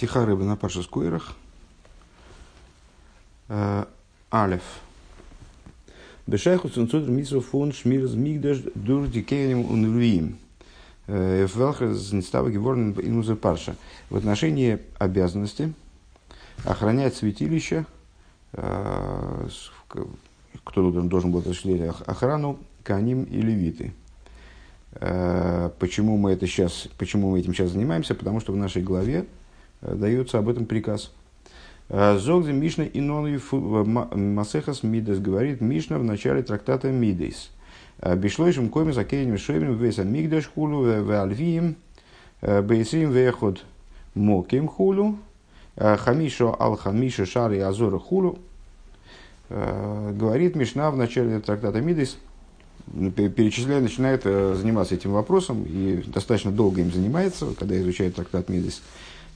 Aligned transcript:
Сиха 0.00 0.24
рыба 0.24 0.44
на 0.44 0.56
Паша 0.56 0.82
Скуирах. 0.82 1.34
Э, 3.48 3.84
Алев. 4.30 4.62
Бешайху 6.26 6.70
цунцудр 6.70 7.10
митсу 7.10 7.42
фон 7.42 7.74
шмирз 7.74 8.14
мигдаш 8.14 8.62
дур 8.74 9.08
дикейнем. 9.08 10.38
Э, 11.06 11.46
става 12.22 12.50
геворн 12.50 12.92
инуза 12.92 13.36
парша. 13.36 13.76
В 14.08 14.16
отношении 14.16 14.78
обязанности 14.98 15.74
охранять 16.64 17.14
святилище, 17.14 17.84
э, 18.54 19.48
кто 20.64 20.90
должен 20.90 21.30
был 21.30 21.40
осуществлять 21.40 21.94
охрану, 22.06 22.58
каним 22.84 23.24
и 23.24 23.38
левиты. 23.42 23.92
Почему 25.78 26.16
мы, 26.16 26.32
это 26.32 26.46
сейчас, 26.46 26.88
почему 26.96 27.32
мы 27.32 27.40
этим 27.40 27.52
сейчас 27.52 27.70
занимаемся? 27.72 28.14
Потому 28.14 28.40
что 28.40 28.52
в 28.52 28.56
нашей 28.56 28.82
главе 28.82 29.26
дается 29.82 30.38
об 30.38 30.48
этом 30.48 30.66
приказ. 30.66 31.12
Зогзе 31.88 32.52
Мишна 32.52 32.84
и 32.84 33.00
Масехас 33.00 34.82
Мидес 34.82 35.18
говорит 35.18 35.60
Мишна 35.60 35.98
в 35.98 36.04
начале 36.04 36.42
трактата 36.42 36.88
Мидес. 36.88 37.50
Бишлойшим 38.16 38.70
коми 38.70 38.92
за 38.92 39.04
кейнем 39.04 39.36
шоймем 39.36 39.74
веса 39.76 40.04
мигдаш 40.04 40.50
хулу 40.54 40.82
в 40.82 41.22
альвием 41.22 41.76
бейсрим 42.40 43.10
вехот 43.10 43.64
моким 44.14 44.68
хулу 44.68 45.18
хамишо 45.76 46.56
ал 46.58 46.76
хамишо 46.76 47.26
шари 47.26 47.58
азора 47.58 47.98
хулу. 47.98 48.38
Говорит 49.50 50.54
Мишна 50.54 50.90
в 50.92 50.96
начале 50.96 51.40
трактата 51.40 51.80
Мидес, 51.80 52.16
перечисляет, 52.86 53.82
начинает 53.82 54.22
заниматься 54.22 54.94
этим 54.94 55.10
вопросом 55.12 55.64
и 55.64 56.04
достаточно 56.06 56.52
долго 56.52 56.80
им 56.80 56.92
занимается, 56.92 57.48
когда 57.58 57.76
изучает 57.80 58.14
трактат 58.14 58.48
Мидес. 58.48 58.80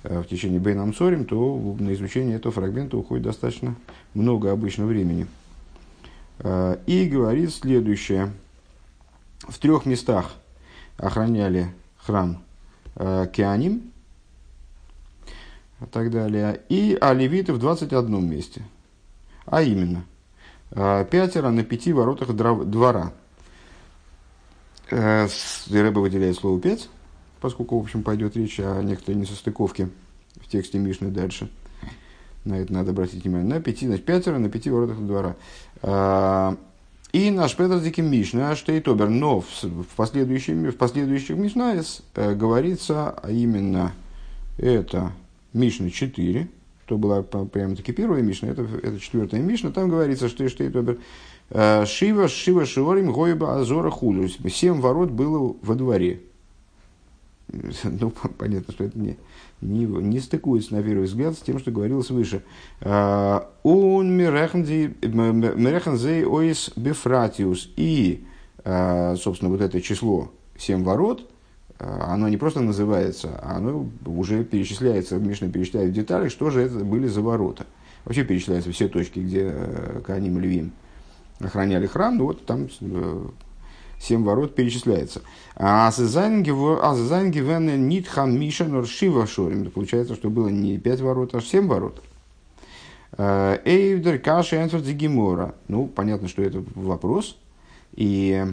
Э, 0.05 0.21
в 0.21 0.27
течение 0.29 0.61
Бейнам 0.61 0.95
Сорим, 0.95 1.25
то 1.25 1.77
на 1.81 1.93
изучение 1.95 2.37
этого 2.37 2.53
фрагмента 2.53 2.97
уходит 2.99 3.25
достаточно 3.25 3.75
много 4.13 4.53
обычного 4.53 4.89
времени. 4.89 5.27
Э, 6.41 6.77
и 6.87 7.09
говорит 7.09 7.55
следующее. 7.55 8.31
В 9.41 9.59
трех 9.59 9.87
местах 9.87 10.35
охраняли 10.99 11.73
храм 11.97 12.43
э, 12.97 13.27
Кианим 13.33 13.93
и 15.81 15.87
так 15.91 16.11
далее. 16.11 16.61
И 16.69 16.99
а 17.01 17.15
левиты 17.15 17.55
в 17.55 17.59
21 17.59 18.29
месте. 18.29 18.63
А 19.47 19.63
именно, 19.63 20.05
пятеро 20.71 21.51
на 21.51 21.65
пяти 21.65 21.93
воротах 21.93 22.35
двора. 22.35 23.13
Рэба 24.89 25.99
выделяет 26.01 26.37
слово 26.37 26.59
«пять», 26.59 26.89
поскольку, 27.41 27.79
в 27.79 27.83
общем, 27.83 28.03
пойдет 28.03 28.37
речь 28.37 28.59
о 28.59 28.81
некоторой 28.83 29.21
несостыковке 29.21 29.91
в 30.41 30.49
тексте 30.49 30.79
Мишны 30.79 31.11
дальше. 31.11 31.51
На 32.45 32.59
это 32.59 32.73
надо 32.73 32.91
обратить 32.91 33.25
внимание. 33.25 33.49
На 33.49 33.61
пяти, 33.61 33.87
значит, 33.87 34.05
пятеро 34.05 34.39
на 34.39 34.49
пяти 34.49 34.71
воротах 34.71 34.99
двора. 34.99 35.37
А, 35.83 36.57
и 37.15 37.31
наш 37.31 37.57
Петр 37.57 37.81
Дики 37.81 38.01
Мишна, 38.01 38.57
Штейтобер, 38.57 39.09
но 39.09 39.41
в, 39.41 39.63
в, 39.63 39.87
последующих, 39.97 40.75
в 40.75 40.77
последующих 40.77 41.37
Мишнаес 41.37 42.03
э, 42.17 42.35
говорится, 42.35 43.11
а 43.11 43.31
именно 43.31 43.93
это 44.59 45.13
Мишна 45.53 45.91
4, 45.91 46.49
то 46.87 46.99
была 46.99 47.23
прямо 47.23 47.77
таки 47.77 47.93
первая 47.93 48.21
Мишна, 48.21 48.49
это, 48.49 48.63
это 48.83 48.99
четвертая 48.99 49.41
Мишна, 49.41 49.71
там 49.71 49.89
говорится, 49.89 50.29
что 50.29 50.49
Штейтобер, 50.49 50.99
э, 51.51 51.87
Шива, 51.87 52.27
Шива, 52.27 52.67
Шиворим, 52.67 53.13
Гойба, 53.13 53.61
Азора, 53.61 53.91
Хулю. 53.91 54.29
Семь 54.29 54.81
ворот 54.81 55.11
было 55.11 55.55
во 55.63 55.75
дворе. 55.77 56.21
ну, 57.85 58.11
понятно, 58.11 58.75
что 58.75 58.85
это 58.85 58.99
не, 58.99 59.17
не, 59.65 59.87
не 59.87 60.21
стыкуется, 60.21 60.75
на 60.75 60.83
первый 60.83 61.05
взгляд, 61.05 61.35
с 61.35 61.41
тем, 61.41 61.59
что 61.59 61.71
говорилось 61.71 62.11
выше. 62.11 62.43
А, 62.81 63.51
Он 63.63 64.11
мерехензей 64.13 64.95
оис 66.25 66.71
бефратиус. 66.77 67.73
И, 67.77 68.25
а, 68.65 69.17
собственно, 69.17 69.51
вот 69.51 69.61
это 69.61 69.81
число 69.81 70.31
семь 70.57 70.85
ворот, 70.85 71.29
а, 71.79 72.15
оно 72.15 72.29
не 72.29 72.37
просто 72.37 72.61
называется, 72.61 73.39
а 73.43 73.57
оно 73.57 73.89
уже 74.07 74.45
перечисляется, 74.45 75.17
Мишна 75.17 75.49
перечисляет 75.49 75.91
в 75.91 75.95
деталях, 75.95 76.31
что 76.31 76.51
же 76.51 76.63
это 76.63 76.79
были 76.85 77.07
за 77.07 77.21
ворота. 77.21 77.67
Вообще 78.05 78.25
перечисляются 78.25 78.71
все 78.71 78.89
точки, 78.89 79.19
где 79.19 79.51
э, 79.53 80.01
Каним 80.07 80.39
Львим 80.39 80.73
охраняли 81.41 81.87
храм, 81.87 82.17
ну 82.17 82.27
вот 82.27 82.45
там 82.45 82.69
э, 82.81 83.27
семь 84.05 84.25
ворот 84.25 84.55
перечисляется. 84.55 85.23
А 85.57 85.89
Азазайнгивен 85.89 87.89
Нитхан 87.89 88.39
Миша 88.39 88.65
Норшива 88.65 89.27
Шорим. 89.27 89.71
Получается, 89.71 90.15
что 90.15 90.31
было 90.31 90.49
не 90.49 90.79
пять 90.79 91.01
ворот, 91.01 91.35
а 91.35 91.41
семь 91.41 91.67
ворот. 91.67 92.03
Э, 93.17 93.59
Эйвдер 93.65 94.19
Каши 94.19 94.57
Энферд 94.57 94.87
Гимора. 94.87 95.55
Ну, 95.69 95.87
понятно, 95.87 96.29
что 96.29 96.43
это 96.43 96.63
вопрос. 96.75 97.37
И 97.95 98.45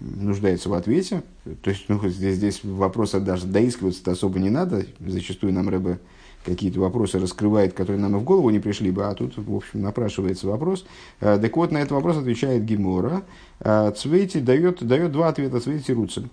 нуждается 0.00 0.68
в 0.68 0.74
ответе. 0.74 1.22
То 1.62 1.70
есть, 1.70 1.84
ну, 1.88 2.08
здесь, 2.08 2.36
здесь 2.36 2.60
вопроса 2.64 3.20
даже 3.20 3.46
доискиваться 3.46 4.10
особо 4.10 4.38
не 4.38 4.50
надо. 4.50 4.86
Зачастую 5.00 5.52
нам 5.52 5.68
Рэбе 5.68 5.98
какие-то 6.44 6.80
вопросы 6.80 7.18
раскрывает, 7.18 7.72
которые 7.72 8.00
нам 8.00 8.16
и 8.16 8.18
в 8.18 8.24
голову 8.24 8.50
не 8.50 8.58
пришли 8.58 8.90
бы, 8.90 9.06
а 9.06 9.14
тут, 9.14 9.36
в 9.36 9.54
общем, 9.54 9.82
напрашивается 9.82 10.46
вопрос. 10.46 10.84
Э, 11.20 11.38
так 11.40 11.56
вот, 11.56 11.72
на 11.72 11.78
этот 11.78 11.92
вопрос 11.92 12.18
отвечает 12.18 12.64
Гимора. 12.64 13.22
Э, 13.60 13.92
Цвейти 13.96 14.40
дает, 14.40 14.86
дает 14.86 15.12
два 15.12 15.28
ответа 15.28 15.60
Цвейти 15.60 15.92
Руцин. 15.92 16.30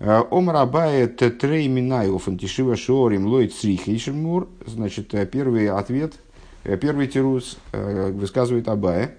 Э, 0.00 0.22
Омар 0.30 0.56
Абая 0.56 1.06
Тетрей 1.06 1.66
Минайов 1.68 2.28
Антишива 2.28 2.76
Шорим 2.76 3.26
Лойд 3.26 3.54
Срихейшемур. 3.54 4.48
Значит, 4.66 5.14
первый 5.30 5.68
ответ, 5.68 6.14
первый 6.62 7.06
тирус 7.06 7.56
высказывает 7.72 8.68
Абая. 8.68 9.16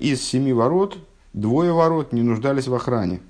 Из 0.00 0.22
семи 0.22 0.52
ворот 0.52 0.98
двое 1.34 1.72
ворот 1.72 2.12
не 2.12 2.22
нуждались 2.22 2.66
в 2.66 2.74
охране. 2.74 3.20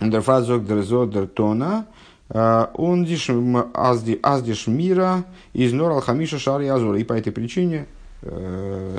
Дерфазок 0.00 0.66
Дерзодер 0.66 1.28
Тона– 1.28 1.86
а, 2.32 2.70
он 2.74 3.02
аздиш 3.02 4.66
мира 4.68 5.24
из 5.52 5.72
нор 5.72 5.92
алхамиша 5.92 6.38
шар 6.38 6.62
азор. 6.62 6.94
И 6.96 7.04
по 7.04 7.14
этой 7.14 7.32
причине 7.32 7.86
э, 8.22 8.98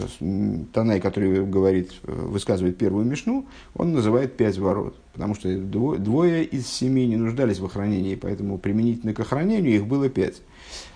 Танай, 0.73 0.99
который 0.99 1.45
говорит, 1.45 1.93
высказывает 2.03 2.77
первую 2.77 3.05
мишну, 3.05 3.45
он 3.73 3.93
называет 3.93 4.35
пять 4.35 4.57
ворот. 4.57 4.95
Потому 5.13 5.35
что 5.35 5.49
двое 5.57 6.43
из 6.43 6.67
семи 6.67 7.07
не 7.07 7.15
нуждались 7.15 7.59
в 7.59 7.65
охранении, 7.65 8.15
поэтому 8.15 8.57
применительно 8.57 9.13
к 9.13 9.21
охранению 9.21 9.75
их 9.75 9.87
было 9.87 10.09
пять. 10.09 10.41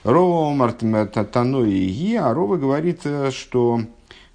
Рова 0.04 0.54
Март 0.54 0.84
Таной 1.32 1.72
и 1.72 2.16
а 2.16 2.34
Рова 2.34 2.58
говорит, 2.58 3.02
э, 3.06 3.32
что 3.32 3.80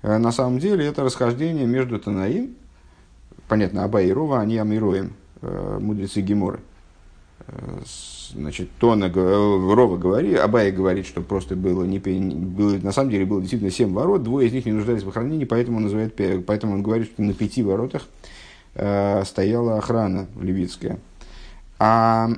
э, 0.01 0.17
на 0.17 0.33
самом 0.33 0.59
деле 0.59 0.87
это 0.87 1.05
расхождение 1.05 1.67
между 1.67 1.99
Танаим, 1.99 2.55
понятно, 3.51 3.85
Аба 3.85 4.01
и 4.01 4.11
Рова, 4.11 4.41
они 4.41 4.57
Амироем, 4.57 5.13
мудрецы 5.43 6.23
Геморы 6.23 6.61
значит, 8.35 8.71
Тона, 8.79 9.13
Рова 9.13 9.97
говорит, 9.97 10.39
Абай 10.39 10.71
говорит, 10.71 11.07
что 11.07 11.21
просто 11.21 11.57
было, 11.57 11.85
не, 11.85 11.99
было, 11.99 12.77
на 12.79 12.93
самом 12.93 13.11
деле 13.11 13.25
было 13.27 13.41
действительно 13.41 13.71
семь 13.71 13.93
ворот, 13.93 14.23
двое 14.23 14.49
из 14.49 14.53
них 14.53 14.67
не 14.67 14.73
нуждались 14.73 15.03
в 15.03 15.09
охранении, 15.09 15.45
поэтому 15.45 15.79
он, 15.79 15.85
называет, 15.85 16.15
поэтому 16.47 16.75
он 16.75 16.83
говорит, 16.83 17.09
что 17.09 17.23
на 17.23 17.35
пяти 17.35 17.63
воротах 17.63 18.03
э, 18.75 19.25
стояла 19.25 19.79
охрана 19.79 20.29
левитская. 20.41 20.99
А 21.79 22.31
э, 22.31 22.35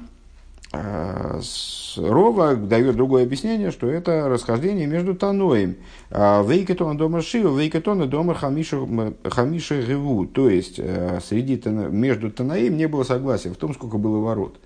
Рова 0.73 2.57
дает 2.57 2.97
другое 2.97 3.25
объяснение, 3.25 3.71
что 3.71 3.89
это 3.89 4.29
расхождение 4.29 4.87
между 4.87 5.15
Таноем. 5.15 5.77
А, 6.11 6.43
вейкетона 6.43 6.97
дома 6.97 7.21
Шива, 7.21 7.59
вейкетона 7.59 8.07
дома 8.07 8.35
Хамиша, 8.35 8.79
хамиша 9.25 9.83
Геву. 9.83 10.27
То 10.27 10.49
есть, 10.49 10.79
э, 10.79 11.21
среди, 11.23 11.61
между 11.69 12.31
Танаим 12.31 12.77
не 12.77 12.89
было 12.89 13.05
согласия 13.05 13.51
в 13.51 13.57
том, 13.57 13.75
сколько 13.75 13.99
было 13.99 14.19
ворот. 14.19 14.59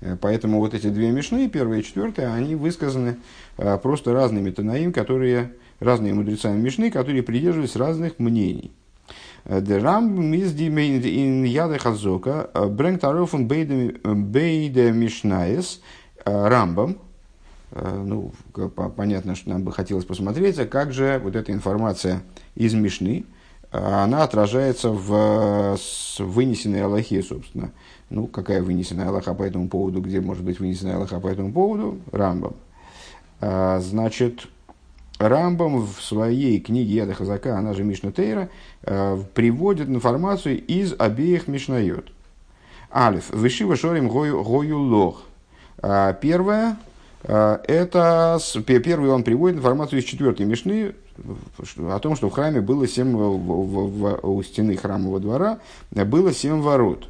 Э, 0.00 0.16
поэтому 0.20 0.58
вот 0.58 0.74
эти 0.74 0.88
две 0.88 1.10
мишны, 1.10 1.48
первая 1.48 1.80
и 1.80 1.82
четвертая, 1.82 2.32
они 2.32 2.54
высказаны 2.54 3.16
э, 3.56 3.78
просто 3.78 4.12
разными 4.12 4.50
танаим, 4.50 4.92
которые, 4.92 5.54
разные 5.80 6.14
мудрецами 6.14 6.60
мишны, 6.60 6.90
которые 6.90 7.22
придерживались 7.22 7.76
разных 7.76 8.18
мнений. 8.18 8.72
Дерам 9.44 10.20
мизди 10.30 10.64
ин 10.64 11.44
яда 11.44 11.78
хазока 11.78 12.50
брэнк 12.54 13.00
тарофун 13.00 13.46
бейде 13.46 14.92
мишнаес 14.92 15.80
рамбам. 16.24 16.98
Ну, 17.70 18.32
понятно, 18.96 19.34
что 19.34 19.50
нам 19.50 19.62
бы 19.62 19.72
хотелось 19.72 20.06
посмотреть, 20.06 20.58
а 20.58 20.64
как 20.66 20.90
же 20.92 21.20
вот 21.22 21.36
эта 21.36 21.52
информация 21.52 22.22
из 22.54 22.72
Мишны, 22.72 23.26
она 23.70 24.22
отражается 24.22 24.88
в 24.88 25.76
вынесенной 26.18 26.82
Аллахе, 26.82 27.22
собственно, 27.22 27.72
ну, 28.08 28.26
какая 28.26 28.62
вынесенная 28.62 29.08
Аллаха 29.08 29.34
по 29.34 29.42
этому 29.42 29.68
поводу, 29.68 30.00
где 30.00 30.22
может 30.22 30.44
быть 30.44 30.58
вынесенная 30.60 30.96
Аллаха 30.96 31.20
по 31.20 31.28
этому 31.28 31.52
поводу? 31.52 31.98
Рамбам. 32.10 32.56
Значит, 33.40 34.48
Рамбам 35.18 35.84
в 35.84 36.00
своей 36.00 36.60
книге 36.60 36.94
Яда 36.94 37.14
Хазака, 37.14 37.58
она 37.58 37.74
же 37.74 37.82
Мишна 37.82 38.12
Тейра, 38.12 38.48
а, 38.84 39.22
приводит 39.34 39.88
информацию 39.88 40.64
из 40.64 40.94
обеих 40.98 41.48
Мишнайот. 41.48 42.12
Алиф. 42.94 43.30
Вышива 43.30 43.76
шорим 43.76 44.08
гою, 44.08 44.42
гою 44.42 44.78
лох. 44.78 45.22
А, 45.82 46.12
первое, 46.12 46.76
Это 47.24 48.38
первый 48.64 49.10
он 49.10 49.24
приводит 49.24 49.56
информацию 49.56 49.98
из 49.98 50.04
четвертой 50.04 50.46
Мишны 50.46 50.94
о 51.76 51.98
том, 51.98 52.14
что 52.14 52.30
в 52.30 52.32
храме 52.32 52.60
было 52.60 52.86
семь, 52.86 53.12
у 53.12 54.42
стены 54.44 54.76
храмового 54.76 55.18
двора 55.18 55.58
было 55.90 56.32
семь 56.32 56.60
ворот. 56.60 57.08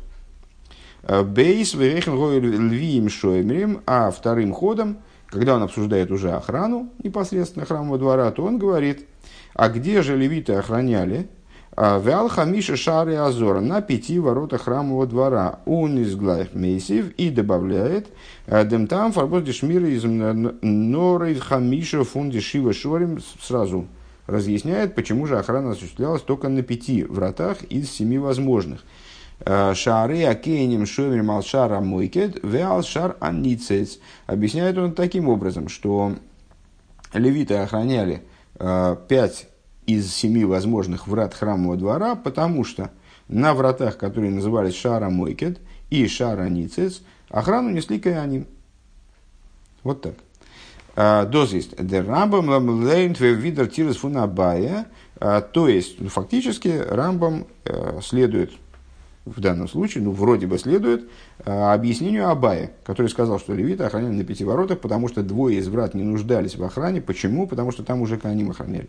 Бейс 1.02 1.74
львием 1.74 3.10
шоймерем, 3.10 3.82
а 3.86 4.10
вторым 4.10 4.54
ходом, 4.54 4.96
когда 5.30 5.54
он 5.56 5.62
обсуждает 5.62 6.10
уже 6.10 6.32
охрану 6.32 6.90
непосредственно 7.02 7.66
храмового 7.66 7.98
двора, 7.98 8.30
то 8.30 8.44
он 8.44 8.58
говорит, 8.58 9.06
а 9.54 9.68
где 9.68 10.02
же 10.02 10.16
левиты 10.16 10.54
охраняли? 10.54 11.28
Вял 11.76 12.28
хамиша 12.28 12.76
шары 12.76 13.14
азора 13.14 13.60
на 13.60 13.80
пяти 13.80 14.18
воротах 14.18 14.62
храмового 14.62 15.06
двора. 15.06 15.60
Он 15.64 15.96
из 15.98 16.16
мейсив 16.16 17.12
и 17.12 17.30
добавляет 17.30 18.08
демтам 18.48 19.12
фарбоз 19.12 19.44
дешмира 19.44 19.86
из 19.86 20.02
норы 20.02 21.36
хамиша 21.36 22.02
фунди 22.02 22.40
шива 22.40 22.72
шорим 22.72 23.20
сразу 23.40 23.86
разъясняет, 24.26 24.96
почему 24.96 25.26
же 25.26 25.38
охрана 25.38 25.70
осуществлялась 25.70 26.22
только 26.22 26.48
на 26.48 26.62
пяти 26.62 27.04
вратах 27.04 27.62
из 27.62 27.88
семи 27.90 28.18
возможных. 28.18 28.82
Шары 29.44 30.24
акейним 30.24 30.84
шомер 30.84 31.22
малшара 31.22 31.80
мойкет 31.80 32.42
веал 32.42 32.82
шар 32.82 33.16
аницец. 33.20 33.98
Объясняет 34.26 34.76
он 34.78 34.94
таким 34.94 35.28
образом, 35.28 35.68
что 35.68 36.14
левиты 37.14 37.54
охраняли 37.54 38.22
пять 39.08 39.48
из 39.86 40.12
семи 40.12 40.44
возможных 40.44 41.06
врат 41.06 41.34
храмового 41.34 41.76
двора, 41.76 42.14
потому 42.14 42.64
что 42.64 42.90
на 43.28 43.54
вратах, 43.54 43.96
которые 43.96 44.30
назывались 44.30 44.74
Шара 44.74 45.08
Мойкет 45.08 45.60
и 45.90 46.06
Шара 46.08 46.48
Ницец, 46.48 47.02
охрану 47.30 47.70
несли 47.70 47.98
Каяним. 47.98 48.46
Вот 49.84 50.02
так. 50.02 50.14
А, 50.96 51.24
Дозист. 51.26 51.74
Рамбам 51.78 52.84
лейнт 52.84 53.20
видер 53.20 53.68
тирес 53.68 53.96
фунабая. 53.96 54.86
То 55.18 55.68
есть, 55.68 56.00
ну, 56.00 56.08
фактически, 56.08 56.68
Рамбам 56.68 57.46
э, 57.64 58.00
следует 58.02 58.52
в 59.24 59.40
данном 59.40 59.68
случае, 59.68 60.04
ну, 60.04 60.12
вроде 60.12 60.46
бы 60.46 60.58
следует 60.58 61.08
э, 61.44 61.72
объяснению 61.72 62.28
Абая, 62.28 62.70
который 62.84 63.08
сказал, 63.08 63.38
что 63.38 63.54
левиты 63.54 63.84
охраняли 63.84 64.12
на 64.12 64.24
пяти 64.24 64.44
воротах, 64.44 64.80
потому 64.80 65.08
что 65.08 65.22
двое 65.22 65.58
из 65.58 65.68
врат 65.68 65.94
не 65.94 66.02
нуждались 66.02 66.56
в 66.56 66.64
охране. 66.64 67.00
Почему? 67.00 67.46
Потому 67.46 67.72
что 67.72 67.82
там 67.82 68.00
уже 68.00 68.16
Кааним 68.16 68.50
охраняли. 68.50 68.88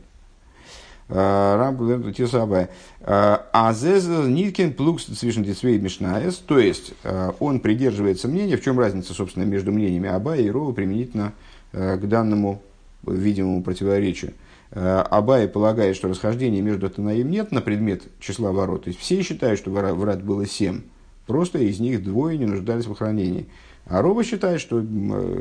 Рамбу 1.10 2.12
Тирсабая. 2.12 2.70
Азез 3.02 4.06
Ниткин 4.08 4.74
Плукс 4.74 5.06
Цвишнтицвей 5.06 5.80
Мишнаес. 5.80 6.38
То 6.38 6.60
есть, 6.60 6.94
он 7.40 7.62
придерживается 7.62 8.28
мнения, 8.28 8.58
в 8.58 8.62
чем 8.62 8.80
разница, 8.80 9.16
собственно, 9.16 9.44
между 9.44 9.72
мнениями 9.72 10.08
Абая 10.08 10.42
и 10.42 10.52
Рова 10.52 10.72
применительно 10.72 11.34
к 11.72 12.00
данному 12.02 12.62
видимому 13.08 13.64
противоречию. 13.64 14.34
Абай 14.72 15.48
полагает, 15.48 15.96
что 15.96 16.08
расхождения 16.08 16.62
между 16.62 16.90
Танаим 16.90 17.30
нет 17.32 17.52
на 17.52 17.62
предмет 17.62 18.04
числа 18.20 18.52
ворот. 18.52 18.84
То 18.84 18.90
есть 18.90 19.00
все 19.00 19.22
считают, 19.24 19.60
что 19.60 19.72
врат 19.72 20.24
было 20.24 20.46
семь. 20.46 20.82
Просто 21.26 21.60
из 21.60 21.80
них 21.80 22.04
двое 22.04 22.38
не 22.38 22.46
нуждались 22.46 22.86
в 22.86 22.92
охранении. 22.92 23.48
А 23.86 24.02
Рова 24.02 24.24
считает, 24.24 24.62
что 24.62 24.84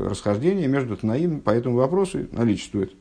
расхождение 0.09 0.69
между 0.69 0.97
Танаим 0.97 1.41
по 1.41 1.51
этому 1.51 1.77
вопросу 1.77 2.27
наличествует. 2.33 2.95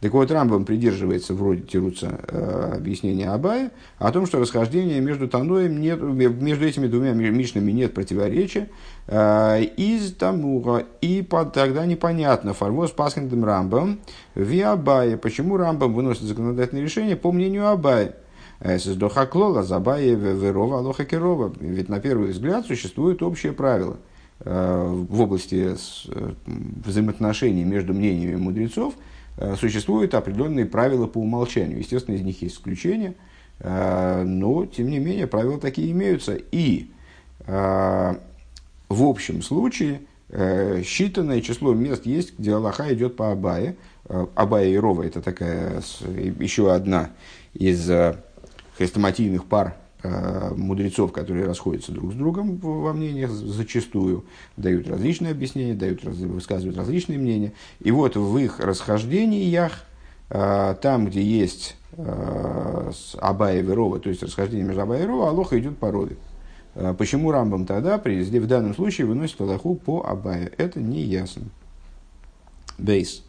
Так 0.00 0.12
вот, 0.12 0.30
Рамбам 0.30 0.64
придерживается, 0.64 1.34
вроде 1.34 1.62
тируца 1.62 2.20
э, 2.28 2.72
объяснения 2.76 3.28
Абая, 3.30 3.72
о 3.98 4.12
том, 4.12 4.26
что 4.26 4.38
расхождения 4.38 5.00
между 5.00 5.26
Таноем 5.26 5.80
нет, 5.80 6.00
между 6.00 6.66
этими 6.66 6.86
двумя 6.86 7.12
Мишнами 7.14 7.72
нет 7.72 7.94
противоречия, 7.94 8.68
э, 9.08 9.64
из 9.76 10.14
Тамура, 10.14 10.84
и 11.00 11.22
под, 11.22 11.52
тогда 11.52 11.84
непонятно, 11.84 12.54
фарвоз 12.54 12.92
паскендем 12.92 13.44
Рамбам, 13.44 13.98
ви 14.36 14.60
Абая, 14.60 15.16
почему 15.16 15.56
Рамбам 15.56 15.92
выносит 15.92 16.22
законодательное 16.22 16.84
решение 16.84 17.16
по 17.16 17.32
мнению 17.32 17.68
Абая. 17.68 18.14
Создоха 18.78 19.26
клола, 19.26 19.62
забая 19.64 20.14
верова, 20.14 20.78
алоха 20.78 21.04
керова. 21.04 21.52
Ведь 21.60 21.88
на 21.88 22.00
первый 22.00 22.30
взгляд 22.30 22.66
существует 22.66 23.22
общее 23.22 23.52
правило 23.52 23.98
э, 24.40 25.04
в 25.08 25.20
области 25.20 25.74
э, 25.74 26.32
взаимоотношений 26.84 27.64
между 27.64 27.94
мнениями 27.94 28.36
мудрецов– 28.36 28.94
Э, 29.04 29.17
существуют 29.56 30.14
определенные 30.14 30.66
правила 30.66 31.06
по 31.06 31.18
умолчанию. 31.18 31.78
Естественно, 31.78 32.16
из 32.16 32.22
них 32.22 32.42
есть 32.42 32.56
исключения, 32.56 33.14
э, 33.60 34.22
но, 34.24 34.66
тем 34.66 34.88
не 34.88 34.98
менее, 34.98 35.26
правила 35.26 35.58
такие 35.58 35.90
имеются. 35.92 36.38
И 36.50 36.90
э, 37.46 38.14
в 38.88 39.02
общем 39.02 39.42
случае 39.42 40.00
считанное 40.30 41.40
число 41.40 41.72
мест 41.72 42.04
есть, 42.04 42.38
где 42.38 42.52
Аллаха 42.52 42.92
идет 42.92 43.16
по 43.16 43.32
Абае. 43.32 43.76
Абая 44.34 44.68
и 44.68 44.76
Рова– 44.76 45.02
это 45.04 45.22
такая 45.22 45.82
еще 46.38 46.70
одна 46.70 47.12
из 47.54 47.90
хрестоматийных 48.76 49.46
пар 49.46 49.74
Э, 49.78 49.87
мудрецов, 50.04 51.12
которые 51.12 51.46
расходятся 51.46 51.92
друг 51.92 52.12
с 52.12 52.14
другом 52.14 52.56
во 52.56 52.92
мнениях 52.92 53.30
зачастую, 53.30 54.24
дают 54.56 54.88
различные 54.88 55.32
объяснения, 55.32 55.74
дают, 55.74 56.04
высказывают 56.04 56.76
различные 56.76 57.18
мнения. 57.18 57.52
И 57.80 57.90
вот 57.90 58.16
в 58.16 58.38
их 58.38 58.60
расхождениях, 58.60 59.84
э, 60.30 60.76
там, 60.80 61.06
где 61.06 61.22
есть 61.22 61.76
э, 61.92 62.92
Абайе 63.18 63.58
и 63.58 63.62
Рова, 63.62 63.98
то 63.98 64.08
есть 64.08 64.22
расхождение 64.22 64.66
между 64.66 64.82
Абайе 64.82 65.00
и 65.00 65.02
Рова, 65.02 65.30
Алоха 65.30 65.58
идет 65.58 65.78
по 65.78 65.90
Рове. 65.90 66.14
Почему 66.96 67.32
Рамбам 67.32 67.66
тогда, 67.66 67.98
в 67.98 68.46
данном 68.46 68.72
случае, 68.72 69.08
выносит 69.08 69.40
Алоху 69.40 69.74
по 69.74 70.06
Абайе? 70.06 70.52
Это 70.58 70.78
не 70.78 71.02
ясно. 71.02 71.46
בי״ת. 72.78 73.24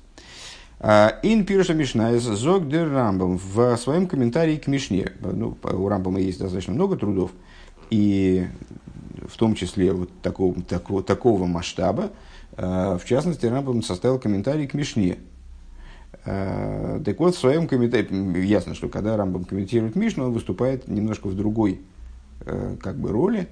А, 0.82 1.20
אין 1.24 1.46
פירוש 1.46 1.74
המשניות 1.74 2.24
זאגט 2.24 2.70
דער 2.70 2.90
רמב״ם 2.90 3.38
в 3.38 3.76
своем 3.76 4.08
комментарии 4.08 4.56
к 4.56 4.68
Мишне. 4.68 5.12
Ну, 5.20 5.58
у 5.62 5.88
Рамбама 5.90 6.22
есть 6.22 6.40
достаточно 6.40 6.74
много 6.74 6.96
трудов, 6.96 7.32
и 7.90 8.48
в 9.28 9.36
том 9.36 9.56
числе 9.56 9.92
вот 9.92 10.10
такого, 10.22 10.62
такого, 10.62 11.04
такого 11.04 11.46
масштаба. 11.46 12.12
А, 12.56 12.98
в 12.98 13.04
частности, 13.04 13.46
Рамбам 13.46 13.84
составил 13.84 14.20
комментарий 14.20 14.68
к 14.68 14.74
Мишне. 14.74 15.18
А, 16.24 17.02
так 17.04 17.20
вот, 17.20 17.36
в 17.36 17.40
своем 17.40 17.68
комментарии, 17.68 18.46
ясно, 18.46 18.74
что 18.74 18.88
когда 18.88 19.18
Рамбам 19.18 19.44
комментирует 19.44 19.98
Мишну, 19.98 20.28
он 20.28 20.34
выступает 20.34 20.88
немножко 20.88 21.28
в 21.28 21.36
другой 21.36 21.82
как 22.46 22.98
бы, 22.98 23.10
роли, 23.10 23.50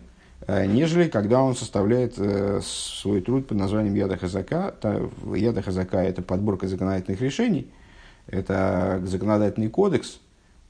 нежели 0.48 1.10
когда 1.10 1.42
он 1.42 1.56
составляет 1.56 2.14
э, 2.18 2.62
свой 2.64 3.22
труд 3.22 3.48
под 3.48 3.58
названием 3.58 3.96
Яда 3.96 4.18
Хазака. 4.18 4.76
Яда 5.36 5.62
Хазака– 5.62 5.98
это 6.04 6.22
подборка 6.22 6.68
законодательных 6.68 7.22
решений, 7.22 7.70
это 8.28 9.02
законодательный 9.04 9.70
кодекс, 9.70 10.20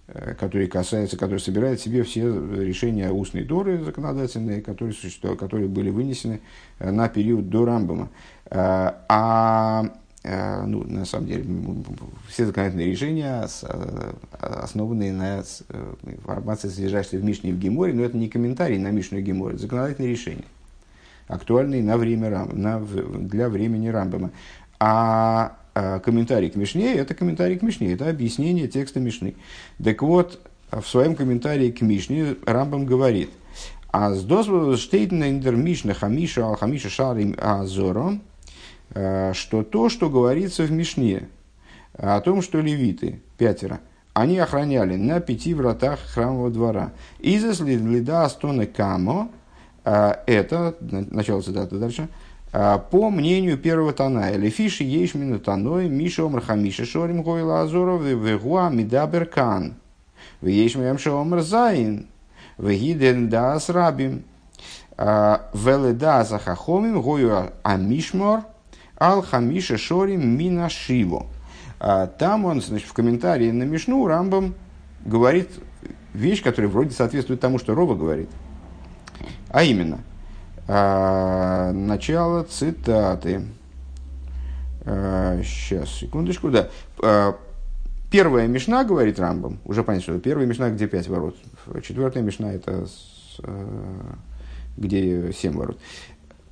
э, 0.08 0.34
который 0.34 0.68
касается, 0.68 1.18
который 1.18 1.40
собирает 1.40 1.80
в 1.80 1.84
себе 1.84 2.04
все 2.04 2.28
решения 2.28 3.12
устной 3.12 3.44
Торы 3.44 3.84
законодательные, 3.84 4.62
которые, 4.62 4.94
существовали, 4.94 5.38
которые 5.38 5.68
были 5.68 5.92
вынесены 5.92 6.42
на 6.80 7.08
период 7.08 7.50
до 7.50 7.66
Рамбама. 7.66 8.10
А 8.50 9.86
Э, 9.88 10.07
ну, 10.24 10.84
на 10.84 11.06
самом 11.06 11.28
деле, 11.28 11.46
все 12.28 12.46
законодательные 12.46 12.90
решения 12.90 13.48
э, 13.64 14.14
основанные 14.40 15.14
на 15.14 15.40
э, 15.40 15.94
информации, 16.06 16.70
содержащейся 16.70 17.18
в 17.18 17.24
Мишне 17.24 17.52
и 17.52 17.54
в 17.54 17.60
Геморе, 17.60 17.94
но 17.94 18.04
это 18.04 18.18
не 18.18 18.28
комментарий 18.28 18.78
на 18.78 18.90
Мишну 18.90 19.20
и 19.20 19.22
Геморе, 19.22 19.54
это 19.54 19.64
законодательные 19.64 20.12
решения, 20.12 20.44
актуальные 21.28 21.84
на 21.84 21.98
время, 21.98 22.46
на, 22.52 22.80
для 22.80 23.48
времени 23.48 23.88
Рамбама. 23.88 24.32
А 24.80 25.58
комментарий 26.04 26.50
к 26.50 26.56
Мишне– 26.56 26.94
это 26.96 27.14
комментарий 27.14 27.58
к 27.58 27.62
Мишне, 27.62 27.94
это 27.94 28.10
объяснение 28.10 28.68
текста 28.68 29.00
Мишны. 29.00 29.36
Так 29.84 30.02
вот, 30.02 30.42
в 30.72 30.86
своем 30.86 31.16
комментарии 31.16 31.72
к 31.72 31.82
Мишне 31.82 32.36
Рамбам 32.46 32.86
говорит, 32.86 33.30
а 33.92 34.14
с 34.14 34.24
дозвола 34.24 34.76
штейтна 34.76 35.30
индер 35.30 35.56
Мишна 35.56 35.94
хамиша 35.94 36.46
ал 36.46 36.56
хамиша 36.56 36.90
шарим 36.90 37.36
азором, 37.38 38.22
Э, 38.22 38.27
что 38.92 39.64
то, 39.64 39.90
что 39.90 40.10
говорится 40.10 40.64
в 40.64 40.72
Мишне, 40.72 41.30
о 41.98 42.22
том, 42.22 42.42
что 42.42 42.60
левиты, 42.60 43.22
пятеро, 43.38 43.80
они 44.14 44.40
охраняли 44.40 44.96
на 44.96 45.20
пяти 45.20 45.54
вратах 45.54 46.00
храмового 46.00 46.50
двора. 46.50 46.92
Изас 47.20 47.60
лида 47.60 48.26
астона 48.26 48.66
камо, 48.66 49.30
э, 49.86 50.14
это, 50.26 50.76
начало 50.82 51.42
цитаты 51.42 51.78
дальше, 51.78 52.08
э, 52.52 52.80
по 52.90 53.12
мнению 53.12 53.60
первого 53.60 53.94
тана, 53.94 54.36
לפי 54.36 54.84
שיש 54.84 55.24
מן 55.24 55.40
התנאים, 55.40 55.77
מי 55.77 55.88
שאומר 55.88 56.42
חמשה 56.42 56.86
שערים 56.86 57.10
היו 57.10 57.22
לעזרה, 57.22 58.02
והוא 58.02 58.70
מדבר 58.70 59.26
כאן, 59.26 59.76
ויש 60.42 60.79
מי 60.79 60.98
שאומר 60.98 61.42
ז', 61.42 62.08
והיא 62.58 63.30
דעת 63.30 63.70
רבים, 63.70 64.24
ולדעת 64.98 66.24
החכמים 66.24 67.04
היו 67.04 67.52
המשמר, 67.62 68.46
על 69.00 69.22
חמשה 69.22 69.78
שערים 69.78 70.16
מן 70.16 70.70
השבעה. 70.70 71.28
А 71.80 72.08
там 72.08 72.46
он, 72.46 72.62
значит, 72.62 72.88
в 72.88 72.94
комментарии 72.94 73.52
на 73.52 73.64
Мишну 73.64 74.08
Рамбам 74.08 74.56
говорит 75.06 75.50
вещь, 76.14 76.42
которая 76.42 76.72
вроде 76.72 76.92
соответствует 76.92 77.40
тому, 77.40 77.60
что 77.60 77.76
Рова 77.76 77.96
говорит. 77.96 78.30
А 79.50 79.64
именно, 79.64 80.00
а, 80.68 81.72
начало 81.72 82.44
цитаты. 82.44 83.46
сейчас, 84.84 85.90
секундочку, 85.90 86.50
да. 86.50 86.70
Первая 88.10 88.48
мешна, 88.48 88.86
говорит 88.86 89.20
Рамбам, 89.20 89.60
уже 89.66 89.84
понятно, 89.84 90.14
что 90.14 90.20
первая 90.20 90.48
мешна, 90.48 90.70
где 90.70 90.88
пять 90.88 91.10
ворот. 91.10 91.36
Четвертая 91.84 92.24
мешна, 92.24 92.54
это 92.54 92.86
с, 92.86 93.42
где 94.78 95.34
семь 95.34 95.58
ворот. 95.58 95.78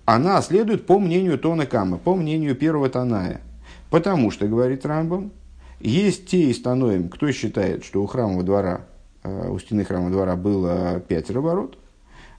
Она 0.05 0.41
следует 0.41 0.85
по 0.85 0.99
мнению 0.99 1.37
Тона 1.39 1.65
Кама, 1.65 1.97
по 1.97 2.15
мнению 2.15 2.55
первого 2.55 2.89
Таная. 2.89 3.41
Потому 3.89 4.31
что, 4.31 4.47
говорит 4.47 4.85
Рамбам, 4.85 5.31
есть 5.79 6.27
те 6.27 6.49
из 6.49 6.61
Таноем, 6.61 7.09
кто 7.09 7.31
считает, 7.31 7.83
что 7.83 8.01
у 8.01 8.05
храмового 8.05 8.43
двора, 8.43 8.81
у 9.23 9.57
стены 9.59 9.83
храмового 9.83 10.11
двора 10.11 10.35
было 10.35 10.99
пятеро 10.99 11.41
ворот, 11.41 11.77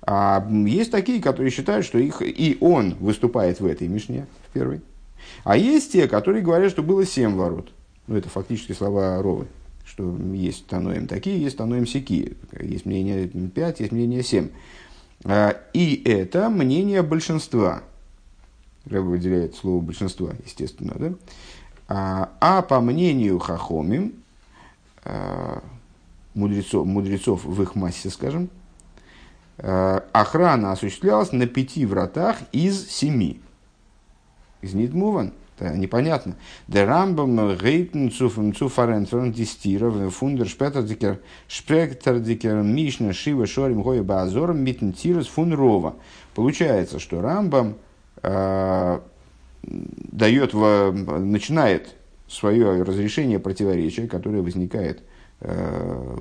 а 0.02 0.46
есть 0.50 0.92
такие, 0.92 1.20
которые 1.20 1.50
считают, 1.50 1.84
что 1.84 1.98
их, 1.98 2.22
и 2.22 2.56
он 2.60 2.94
выступает 3.00 3.60
в 3.60 3.66
этой 3.66 3.88
Мишне, 3.88 4.26
в 4.48 4.52
первой. 4.52 4.80
А 5.42 5.56
есть 5.56 5.92
те, 5.92 6.06
которые 6.06 6.42
говорят, 6.44 6.70
что 6.70 6.82
было 6.82 7.04
семь 7.04 7.34
ворот. 7.34 7.72
Ну, 8.06 8.16
это 8.16 8.28
фактически 8.28 8.72
слова 8.72 9.20
Ровы, 9.20 9.46
что 9.84 10.16
есть 10.32 10.66
таноем 10.66 11.08
такие, 11.08 11.40
есть 11.42 11.56
таноем 11.56 11.86
сякие. 11.86 12.34
Есть 12.60 12.86
мнение 12.86 13.26
пять, 13.26 13.80
есть 13.80 13.90
мнение 13.90 14.22
семь. 14.22 14.50
А, 15.28 15.56
и 15.72 16.02
это 16.04 16.48
мнение 16.48 17.02
большинства. 17.02 17.82
Рэба 18.86 19.04
выделяет 19.04 19.56
слово 19.56 19.80
большинства, 19.80 20.30
естественно. 20.44 20.94
Да? 20.96 21.12
А, 21.88 22.30
а 22.40 22.62
по 22.62 22.80
мнению 22.80 23.38
Хахомим, 23.38 24.14
а, 25.04 25.62
мудрецов, 26.34 26.86
мудрецов 26.86 27.44
в 27.44 27.62
их 27.62 27.74
массе, 27.74 28.10
скажем, 28.10 28.50
Э, 29.58 30.00
охрана 30.12 30.72
осуществлялась 30.72 31.32
на 31.32 31.46
пяти 31.46 31.86
вратах 31.86 32.38
из 32.52 32.90
семи. 32.90 33.40
Из 34.60 34.74
Нидмуван. 34.74 35.32
Это 35.58 35.76
непонятно. 35.76 36.36
Der 36.68 36.86
Rambam 36.86 37.58
Рейтен 37.58 38.10
Цуфарен 38.10 39.06
Ферндистира 39.06 40.10
Фундер 40.10 40.46
Шпетердикер 40.46 41.20
Шпетердикер 41.48 42.62
Мишна 42.62 43.12
Шива 43.12 43.46
Шорим 43.46 43.82
Гоя 43.82 44.02
Баазором 44.02 44.62
Митн 44.62 44.90
Тирус 44.90 45.26
Фунрова. 45.28 45.96
Получается, 46.34 46.98
что 46.98 47.20
Рамбам 47.20 47.76
э, 48.22 49.00
дает, 49.62 50.52
в, 50.52 50.92
начинает 50.92 51.94
свое 52.28 52.82
разрешение 52.82 53.38
противоречия, 53.38 54.06
которое 54.06 54.42
возникает 54.42 55.02
э, 55.40 56.18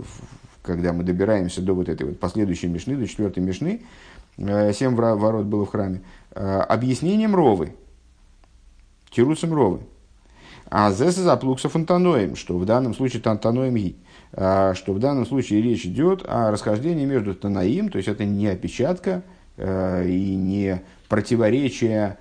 когда 0.65 0.93
мы 0.93 1.03
добираемся 1.03 1.61
до 1.61 1.73
вот 1.73 1.89
этой 1.89 2.07
вот 2.07 2.19
последующей 2.19 2.67
мешны, 2.67 2.95
до 2.95 3.07
четвертой 3.07 3.43
мешны, 3.43 3.81
э, 4.37 4.73
семь 4.73 4.95
ворот 4.95 5.45
было 5.45 5.65
в 5.65 5.69
храме, 5.69 6.01
э, 6.31 6.39
объяснением 6.39 7.35
ровы, 7.35 7.73
тируцем 9.15 9.53
ровы. 9.53 9.79
А 10.69 10.91
зеса 10.91 11.21
заплукса 11.21 11.69
фонтаноем, 11.69 12.35
что 12.35 12.57
в 12.57 12.65
данном 12.65 12.93
случае 12.95 13.21
тантаноем 13.21 13.75
ги, 13.75 13.95
э, 14.33 14.73
что 14.75 14.93
в 14.93 14.99
данном 14.99 15.25
случае 15.25 15.61
речь 15.61 15.85
идет 15.85 16.23
о 16.27 16.51
расхождении 16.51 17.05
между 17.05 17.35
танаим, 17.35 17.89
то 17.89 17.97
есть 17.97 18.09
это 18.09 18.25
не 18.25 18.47
опечатка 18.47 19.23
и 19.57 20.35
не 20.35 20.81
противоречие 21.07 22.17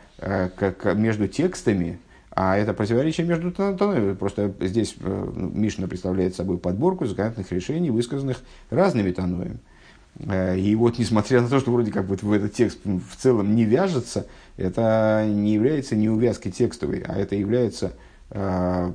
между 0.95 1.27
текстами, 1.27 1.99
а 2.35 2.57
это 2.57 2.75
противоречие 2.75 3.27
между 3.27 3.53
Таной. 3.53 4.17
Просто 4.17 4.53
здесь 4.61 4.97
э, 5.01 5.33
Мишна 5.37 5.87
представляет 5.87 6.35
собой 6.35 6.59
подборку 6.59 7.07
законодательных 7.07 7.53
решений, 7.53 7.91
высказанных 7.91 8.39
разными 8.71 9.13
Таноями. 9.13 9.59
Э, 10.21 10.59
и 10.59 10.75
вот, 10.75 10.99
несмотря 10.99 11.41
на 11.41 11.49
то, 11.49 11.61
что 11.61 11.71
вроде 11.71 11.93
как 11.93 12.07
бы 12.07 12.17
в 12.17 12.33
этот 12.33 12.53
текст 12.53 12.81
в 12.85 13.17
целом 13.17 13.55
не 13.55 13.65
вяжется, 13.65 14.27
это 14.57 15.25
не 15.29 15.55
является 15.55 15.97
неувязкой 15.97 16.53
текстовой, 16.53 17.03
а 17.07 17.17
это 17.19 17.35
является 17.37 17.93
э, 18.31 18.93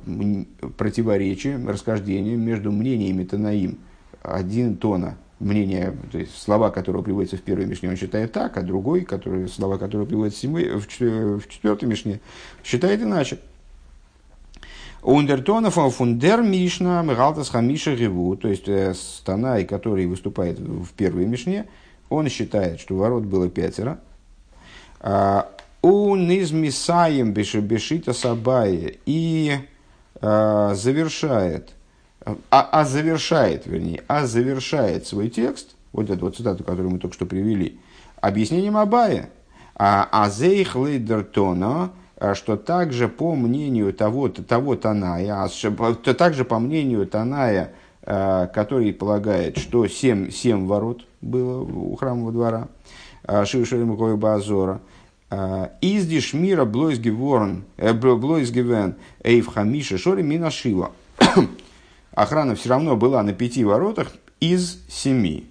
противоречием, 0.76 1.68
расхождением 1.68 2.40
между 2.40 2.72
мнениями 2.72 3.24
Танаим. 3.24 3.78
Один 4.22 4.76
тона 4.76 5.16
мнение, 5.38 5.96
то 6.12 6.18
есть 6.18 6.36
слова, 6.36 6.70
которые 6.70 7.02
приводятся 7.02 7.38
в 7.38 7.42
первой 7.42 7.64
Мишне, 7.64 7.88
он 7.88 7.96
считает 7.96 8.32
так, 8.32 8.56
а 8.58 8.62
другой, 8.62 9.02
который, 9.02 9.48
слова, 9.48 9.78
которые 9.78 10.06
приводятся 10.06 10.46
в, 10.46 10.52
в 10.52 11.48
четвертой 11.48 11.88
Мишне, 11.88 12.20
считает 12.62 13.02
иначе. 13.02 13.38
Ундертонов 15.02 15.74
фундер 15.74 16.42
Мишна 16.42 17.02
Мегалтас 17.02 17.48
Хамиша 17.48 17.96
Геву, 17.96 18.36
то 18.36 18.48
есть 18.48 18.68
э, 18.68 18.94
Станай, 18.94 19.64
который 19.64 20.06
выступает 20.06 20.58
в 20.58 20.92
первой 20.92 21.26
Мишне, 21.26 21.66
он 22.08 22.28
считает, 22.28 22.80
что 22.80 22.96
ворот 22.96 23.24
было 23.24 23.48
пятеро. 23.48 24.00
А, 25.00 25.48
у 25.82 26.14
Низмисаем 26.16 27.32
Бешита 27.32 28.12
Сабая 28.12 28.94
и 29.06 29.54
а, 30.20 30.74
завершает– 30.74 31.70
а, 32.24 32.34
а 32.50 32.84
завершает, 32.84 33.66
вернее, 33.66 34.02
а 34.06 34.26
завершает 34.26 35.06
свой 35.06 35.30
текст, 35.30 35.74
вот 35.92 36.10
эту 36.10 36.26
вот 36.26 36.36
цитату, 36.36 36.64
которую 36.64 36.90
мы 36.90 36.98
только 36.98 37.14
что 37.14 37.26
привели, 37.26 37.80
объяснением 38.20 38.76
Абая, 38.76 39.30
а 39.74 40.08
Азейх 40.12 40.76
Лейдертона, 40.76 41.84
а, 41.84 41.90
что 42.34 42.56
также 42.56 43.08
по 43.08 43.34
мнению 43.34 43.92
того, 43.92 44.28
того 44.28 44.76
Таная, 44.76 45.44
а 45.44 45.48
также 46.14 46.44
по 46.44 46.58
мнению 46.58 47.06
Таная, 47.06 47.72
а, 48.02 48.46
который 48.46 48.92
полагает, 48.92 49.58
что 49.58 49.86
семь, 49.86 50.30
семь 50.30 50.66
ворот 50.66 51.06
было 51.20 51.60
у 51.62 51.96
храмового 51.96 52.32
двора, 52.32 52.68
Шившелем 53.44 53.94
Базора, 54.18 54.80
из 55.80 56.06
Дишмира 56.06 56.64
Блойсгеворн, 56.64 57.64
э, 57.76 57.92
Блойсгевен, 57.92 58.96
Эйв 59.22 59.46
Хамиша 59.46 59.96
Шори 59.96 60.22
Минашила 60.22 60.90
охрана 62.12 62.56
все 62.56 62.70
равно 62.70 62.96
была 62.96 63.22
на 63.22 63.32
пяти 63.32 63.64
воротах 63.64 64.12
из 64.40 64.82
семи. 64.88 65.49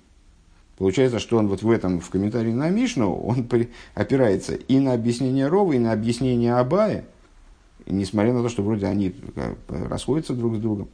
Получается, 0.80 1.20
что 1.20 1.38
он 1.38 1.50
вот 1.50 1.62
в 1.62 1.70
этом, 1.70 2.00
в 2.00 2.10
комментарии 2.10 2.54
на 2.54 2.70
Мишну, 2.70 3.14
он 3.14 3.46
опирается 3.96 4.56
и 4.56 4.80
на 4.80 4.94
объяснение 4.94 5.48
Рова, 5.48 5.74
и 5.74 5.78
на 5.78 5.92
объяснение 5.92 6.56
Абая, 6.56 7.04
несмотря 7.86 8.32
на 8.32 8.42
то, 8.42 8.48
что 8.48 8.64
вроде 8.64 8.86
они 8.86 9.14
э, 9.36 9.56
расходятся 9.68 10.34
друг 10.34 10.56
с 10.56 10.60
другом. 10.60 10.88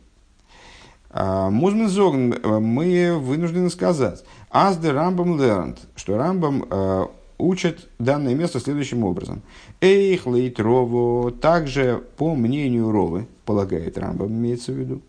А, 1.12 1.51
Музмен 1.51 1.88
Зогн, 1.88 2.34
э, 2.34 2.60
мы 2.60 3.15
вынуждены 3.15 3.70
сказать, 3.70 4.24
as 4.51 4.82
the 4.82 4.92
Rambam 4.92 5.38
learned, 5.38 5.77
что 5.96 6.18
Рамбам 6.18 6.65
э, 6.68 7.06
учит 7.38 7.88
данное 8.00 8.34
место 8.34 8.60
следующим 8.60 9.04
образом. 9.04 9.44
Эйх 9.82 10.25
лейт 10.25 10.60
Рову, 10.60 11.30
также 11.30 12.04
по 12.18 12.34
мнению 12.34 12.89
Ровы, 12.89 13.27
полагает 13.46 14.00
Рамбам, 14.00 14.30
имеется 14.30 14.72
в 14.72 14.75
виду, 14.77 15.04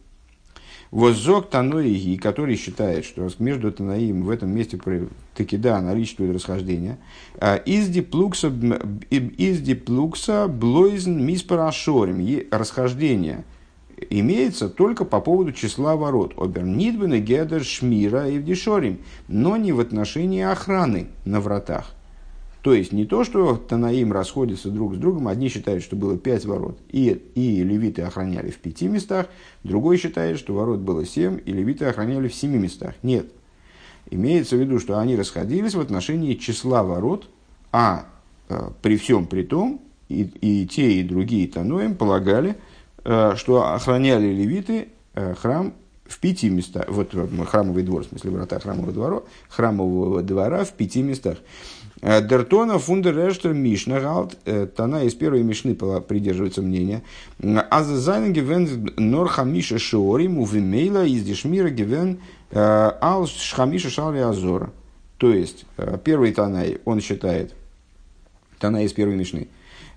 Воззок 0.91 1.51
Таноиги, 1.51 2.17
который 2.17 2.57
считает, 2.57 3.05
что 3.05 3.29
между 3.39 3.73
Танаим 3.73 4.23
в 4.23 4.31
этом 4.31 4.55
месте 4.55 4.79
таки 5.35 5.57
да, 5.57 5.81
наличествует 5.81 6.35
расхождение. 6.35 6.99
А, 7.39 7.57
из 7.57 7.89
диплукса, 7.89 8.53
из 9.11 9.61
диплукса 9.61 10.47
блойзен 10.49 11.25
миспарашорим. 11.25 12.47
Расхождение 12.51 13.45
имеется 14.11 14.69
только 14.69 15.05
по 15.05 15.21
поводу 15.21 15.53
числа 15.53 15.97
ворот. 15.97 16.35
Обернидбен 16.37 17.21
гедер 17.23 17.65
шмира 17.65 18.29
и 18.29 18.39
вдишорим. 18.39 18.99
Но 19.27 19.57
не 19.57 19.73
в 19.73 19.81
отношении 19.81 20.43
охраны 20.43 21.09
на 21.25 21.41
вратах. 21.41 21.96
То 22.67 22.75
есть 22.75 22.91
не 22.91 23.05
то, 23.05 23.23
что 23.23 23.55
Танаим 23.55 24.13
расходятся 24.13 24.71
друг 24.71 24.97
с 24.97 24.99
другом, 24.99 25.29
одни 25.29 25.49
считают, 25.49 25.85
что 25.85 25.95
было 25.95 26.19
пять 26.19 26.45
ворот, 26.45 26.77
и, 26.91 27.23
и 27.37 27.63
левиты 27.63 28.03
охраняли 28.03 28.51
в 28.51 28.59
пяти 28.59 28.89
местах, 28.89 29.29
другой 29.63 29.99
считает, 29.99 30.37
что 30.37 30.53
ворот 30.53 30.81
было 30.81 31.07
семь, 31.07 31.39
и 31.47 31.53
левиты 31.53 31.85
охраняли 31.85 32.27
в 32.27 32.35
семи 32.35 32.59
местах. 32.59 32.95
Нет. 33.05 33.29
Имеется 34.11 34.57
в 34.57 34.59
виду, 34.59 34.81
что 34.81 34.99
они 34.99 35.15
расходились 35.15 35.77
в 35.77 35.81
отношении 35.81 36.35
числа 36.35 36.83
ворот, 36.83 37.29
а 37.71 38.07
э, 38.49 38.71
при 38.83 38.97
всем 38.97 39.27
при 39.27 39.45
том, 39.45 39.81
и, 40.09 40.23
и 40.23 40.67
те, 40.67 40.95
и 40.95 41.05
другие 41.05 41.47
Таноим 41.47 41.95
полагали, 41.95 42.57
э, 43.05 43.35
что 43.37 43.75
охраняли 43.75 44.27
левиты 44.27 44.89
э, 45.15 45.35
храм 45.35 45.73
в 46.05 46.19
пяти 46.19 46.51
местах, 46.51 46.87
вот 46.89 47.15
храмовый 47.49 47.85
двор, 47.85 48.03
в 48.03 48.09
смысле 48.09 48.31
врата 48.33 48.59
храмового 48.59 48.93
двора, 48.93 49.23
храмового 49.51 50.23
двора 50.25 50.65
в 50.65 50.73
пяти 50.73 51.03
местах. 51.03 51.39
Э, 52.03 52.21
דער 52.21 52.50
תנא 52.50 52.79
פון 52.79 52.99
דער 52.99 53.19
ערשטער 53.29 53.55
משנה 53.55 54.01
האלט, 54.01 54.37
э, 54.45 54.67
тана 54.67 55.05
из 55.05 55.15
первой 55.15 55.43
мишны 55.43 55.75
придерживается 55.75 56.63
мнения, 56.63 57.03
אז 57.43 57.83
ס׳איז 57.83 57.97
געווען 57.97 58.29
נאר 58.29 58.91
חמשה 58.97 59.31
שערים 59.45 59.79
ובמילא 59.79 60.39
איז 60.39 61.07
די 61.07 61.25
שמירה 61.25 61.71
געווען 61.71 62.21
э, 62.51 62.59
על 63.01 63.27
חמשה 63.27 63.91
שערי 63.91 64.19
העזרה. 64.19 64.71
То 65.17 65.33
есть, 65.33 65.65
первый 66.05 66.33
тана, 66.33 66.79
он 66.85 67.01
считает, 67.01 67.55
тана 68.59 68.85
из 68.85 68.93
первой 68.93 69.17
мишны, 69.17 69.49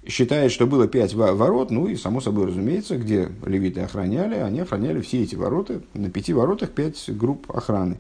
считает, 0.07 0.53
что 0.53 0.65
было 0.65 0.87
пять 0.87 1.13
ворот, 1.13 1.71
ну 1.71 1.87
и, 1.87 1.97
само 1.97 2.21
собой 2.21 2.47
разумеется, 2.47 2.95
где 2.95 3.29
левиты 3.45 3.81
охраняли, 3.81 4.35
они 4.35 4.61
охраняли 4.61 5.01
все 5.01 5.23
эти 5.23 5.35
ворота, 5.35 5.81
на 5.93 6.09
пяти 6.09 6.31
воротах 6.31 6.69
пять 6.69 7.03
групп 7.09 7.51
охраны. 7.51 7.97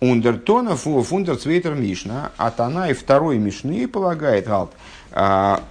Ундертона 0.00 0.76
фундер 0.76 1.36
цвейтер 1.36 1.74
мишна, 1.74 2.30
а 2.36 2.52
Танай 2.52 2.92
второй 2.94 3.38
мишны 3.38 3.88
полагает, 3.88 4.46
галт, 4.46 4.70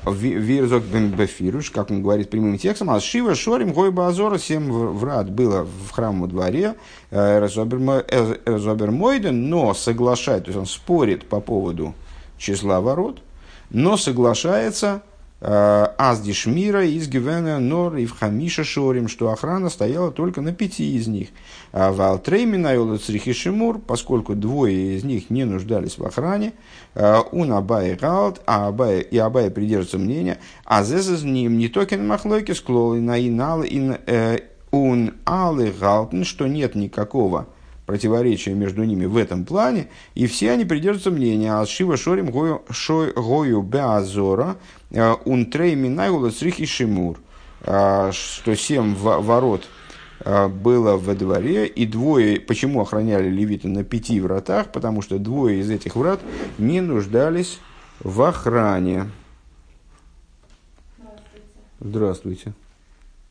Вирзок 0.06 0.84
бембефируш, 0.84 1.72
как 1.72 1.92
он 1.92 2.02
говорит 2.02 2.30
прямым 2.30 2.58
текстом, 2.58 2.90
а 2.90 3.00
Шива 3.00 3.36
Шорим 3.36 3.72
Гойба 3.72 4.08
Азора 4.08 4.38
семь 4.38 4.70
врат 4.70 5.30
было 5.30 5.64
в 5.64 5.92
храмовом 5.92 6.30
дворе, 6.30 6.76
Эрзобер 7.12 8.92
Мойден, 8.92 9.50
но 9.50 9.74
соглашает, 9.74 10.44
то 10.44 10.50
есть 10.50 10.60
он 10.60 10.66
спорит 10.66 11.30
по 11.30 11.40
поводу 11.40 11.96
числа 12.38 12.82
ворот, 12.82 13.22
но 13.70 13.96
соглашается 13.96 15.04
Э, 15.40 15.90
Аздишмира 15.98 16.84
из 16.84 17.08
Гивена 17.08 17.60
Нор 17.60 17.98
и 17.98 18.08
в 18.08 18.18
Хамиша 18.18 18.64
Шорим, 18.64 19.08
что 19.08 19.30
охрана 19.30 19.70
стояла 19.70 20.12
только 20.12 20.42
на 20.42 20.52
пяти 20.52 20.96
из 20.96 21.08
них. 21.08 21.30
А 21.72 21.92
в 21.92 22.02
Алтреймина 22.02 22.74
и 22.74 23.34
Шимур, 23.34 23.78
поскольку 23.78 24.34
двое 24.34 24.98
из 24.98 25.04
них 25.04 25.30
не 25.30 25.46
нуждались 25.46 26.00
в 26.00 26.04
охране, 26.04 26.54
э, 26.96 27.20
он 27.32 27.52
Абай 27.52 27.96
Галт, 27.96 28.42
а 28.48 28.74
и 29.12 29.18
Абай 29.18 29.52
придерживается 29.52 30.00
мнения, 30.00 30.40
а 30.66 30.84
зезез 30.84 31.22
ним 31.24 31.60
не 31.60 31.68
токен 31.68 32.08
махлойки 32.08 32.54
склолы 32.54 33.00
на 33.00 33.20
инал 33.20 33.64
ин 33.64 33.98
ун 34.72 35.14
алы 35.26 35.72
галтен, 35.72 36.24
что 36.26 36.48
нет 36.48 36.74
никакого 36.74 37.48
противоречия 37.88 38.54
между 38.54 38.84
ними 38.84 39.06
в 39.06 39.16
этом 39.16 39.46
плане, 39.46 39.88
и 40.14 40.28
все 40.28 40.52
они 40.52 40.66
придерживаются 40.66 41.10
мнения 41.10 41.54
«А 41.54 41.66
Шива 41.66 41.96
Шорим 41.96 42.30
Гою, 42.30 43.62
Беазора 43.62 44.58
э, 44.58 44.77
Унтрей 44.90 45.76
Минайгула 45.76 46.30
Срихи 46.30 46.66
Шимур, 46.66 47.20
э, 47.62 48.12
что 48.14 48.56
семь 48.56 48.96
ворот 48.96 49.68
э, 50.22 50.48
было 50.48 50.96
во 50.96 51.14
дворе, 51.14 51.68
и 51.68 51.86
двое, 51.86 52.40
почему 52.40 52.82
охраняли 52.82 53.30
левиты 53.30 53.68
на 53.68 53.84
пяти 53.84 54.22
вратах, 54.22 54.72
потому 54.72 55.02
что 55.02 55.20
двое 55.20 55.60
из 55.60 55.70
этих 55.70 55.96
врат 55.96 56.22
не 56.58 56.82
нуждались 56.82 57.60
в 58.00 58.22
охране. 58.22 59.12
Здравствуйте. 60.98 61.44
Здравствуйте. 61.80 62.54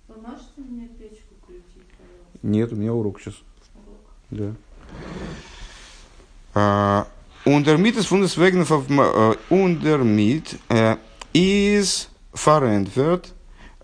Вы 0.08 0.14
можете 0.20 0.44
мне 0.58 0.88
печку 0.88 1.34
включить, 1.42 1.86
пожалуйста? 1.96 2.38
Нет, 2.42 2.72
у 2.72 2.76
меня 2.76 2.92
урок 2.92 3.20
сейчас. 3.20 3.34
Да. 4.30 4.54
Ундермит 7.44 7.96
из 7.96 8.06
фундес 8.06 8.36
вегнов 8.36 8.70
ундермит 9.50 10.54
из 11.36 12.08
фарендверт 12.32 13.26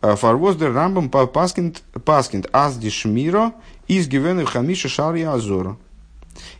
фарвоз 0.00 0.56
дер 0.56 0.72
рамбам 0.72 1.10
паскинд 1.10 1.82
паскинд 2.04 2.46
аз 2.52 2.78
дишмиро 2.78 3.52
из 3.88 4.08
гивенных 4.08 4.50
хамиша 4.50 4.88
шари 4.88 5.22
азора. 5.22 5.76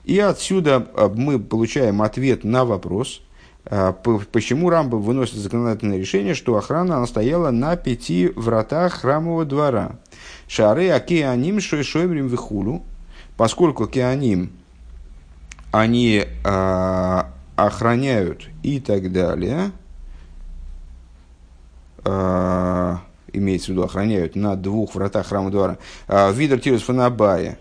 И 0.04 0.18
отсюда 0.18 0.86
э, 0.94 1.08
мы 1.14 1.38
получаем 1.38 2.02
ответ 2.02 2.44
на 2.44 2.66
вопрос, 2.66 3.22
э, 3.64 3.94
почему 4.32 4.68
Рамбам 4.68 5.00
выносит 5.00 5.36
законодательное 5.36 5.98
решение, 5.98 6.34
что 6.34 6.56
охрана 6.56 6.96
она 6.96 7.06
стояла 7.06 7.50
на 7.50 7.76
пяти 7.76 8.30
вратах 8.36 9.00
храмового 9.00 9.46
двора. 9.46 9.92
Шары 10.46 10.90
акеаним 10.90 11.58
шойшоймрим 11.58 12.26
вихулу, 12.26 12.82
поскольку 13.38 13.86
кианим, 13.86 14.52
они 15.70 16.26
э, 16.26 17.22
охраняют 17.56 18.48
и 18.62 18.78
так 18.78 19.10
далее, 19.10 19.72
имеется 22.04 23.66
в 23.66 23.68
виду, 23.70 23.82
охраняют 23.82 24.36
на 24.36 24.56
двух 24.56 24.94
вратах 24.94 25.28
храма 25.28 25.50
двора, 25.50 25.78
э, 26.08 26.32
видер 26.32 26.60
тирус 26.60 26.82
фанабая, 26.82 27.58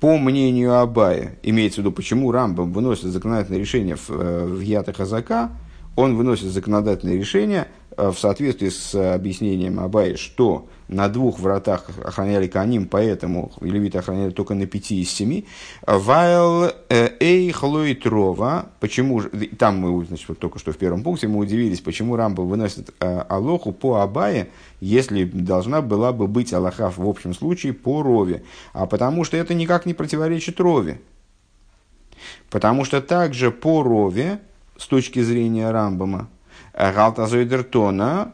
по 0.00 0.18
мнению 0.18 0.78
Абая, 0.78 1.38
имеется 1.42 1.76
в 1.76 1.78
виду, 1.84 1.92
почему 1.92 2.30
Рамбам 2.30 2.72
выносит 2.72 3.06
законодательное 3.06 3.60
решение 3.60 3.96
в, 3.96 4.08
в 4.08 4.60
Ята 4.60 4.92
Хазака, 4.92 5.50
он 5.96 6.16
выносит 6.16 6.52
законодательное 6.52 7.16
решение 7.16 7.68
в 7.96 8.14
соответствии 8.14 8.68
с 8.68 9.14
объяснением 9.14 9.80
Абая, 9.80 10.16
что 10.16 10.68
на 10.88 11.08
двух 11.08 11.40
вратах 11.40 11.88
охраняли 12.04 12.46
Каним, 12.46 12.86
поэтому 12.86 13.50
левиты 13.60 13.98
охраняли 13.98 14.30
только 14.30 14.54
на 14.54 14.66
пяти 14.66 15.00
из 15.00 15.10
семи. 15.10 15.46
Вайл 15.86 16.70
э, 16.88 17.10
эй 17.18 17.50
хлоитрова, 17.50 18.66
почему 18.80 19.20
же, 19.20 19.30
там 19.58 19.78
мы, 19.78 20.04
значит, 20.04 20.28
вот 20.28 20.38
только 20.38 20.58
что 20.58 20.72
в 20.72 20.76
первом 20.76 21.02
пункте 21.02 21.26
мы 21.26 21.38
удивились, 21.38 21.80
почему 21.80 22.16
Рамба 22.16 22.42
выносит 22.42 22.94
э, 23.00 23.18
Алоху 23.28 23.72
по 23.72 23.96
Абае, 23.96 24.48
если 24.80 25.24
должна 25.24 25.82
была 25.82 26.12
бы 26.12 26.28
быть 26.28 26.52
Аллаха 26.52 26.90
в 26.90 27.08
общем 27.08 27.34
случае 27.34 27.72
по 27.72 28.02
Рове. 28.02 28.42
А 28.72 28.86
потому 28.86 29.24
что 29.24 29.36
это 29.36 29.54
никак 29.54 29.86
не 29.86 29.94
противоречит 29.94 30.60
Рове. 30.60 31.00
Потому 32.50 32.84
что 32.84 33.00
также 33.00 33.50
по 33.50 33.82
Рове, 33.82 34.40
с 34.76 34.86
точки 34.86 35.20
зрения 35.20 35.70
Рамбама, 35.70 36.28
Галтазойдертона, 36.76 38.32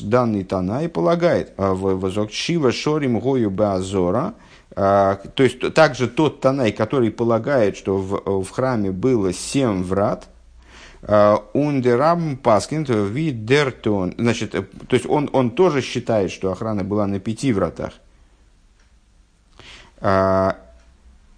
данный 0.00 0.44
Тана 0.44 0.84
и 0.84 0.88
полагает, 0.88 1.52
в 1.56 2.28
Шива 2.30 2.70
Шорим 2.70 3.18
Гою 3.18 3.50
Базора, 3.50 4.34
а, 4.74 5.16
то 5.34 5.42
есть 5.42 5.74
также 5.74 6.08
тот 6.08 6.40
Танай, 6.40 6.72
который 6.72 7.10
полагает, 7.10 7.76
что 7.76 7.96
в, 7.98 8.44
в 8.44 8.50
храме 8.50 8.90
было 8.90 9.32
семь 9.32 9.82
врат, 9.82 10.28
а, 11.02 11.44
Ундерам 11.52 12.36
Паскин 12.36 12.84
Видертон. 12.84 14.14
Значит, 14.16 14.52
то 14.52 14.94
есть 14.94 15.06
он, 15.06 15.28
он 15.32 15.50
тоже 15.50 15.82
считает, 15.82 16.30
что 16.30 16.52
охрана 16.52 16.84
была 16.84 17.06
на 17.06 17.20
пяти 17.20 17.52
вратах. 17.52 17.92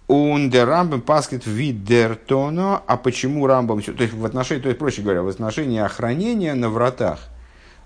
Он 0.07 0.51
де 0.51 0.63
Рамбам 0.63 1.01
паскет 1.01 1.47
видертоно, 1.47 2.81
а 2.85 2.95
почему 2.95 3.47
Рамбам, 3.47 3.81
то 3.81 4.03
есть 4.03 4.13
в 4.13 4.23
отношении, 4.23 4.61
то 4.61 4.69
есть, 4.69 4.77
проще 4.77 5.01
говоря, 5.01 5.23
в 5.23 5.27
отношении 5.27 5.79
охранения 5.79 6.53
на 6.53 6.69
вратах 6.69 7.19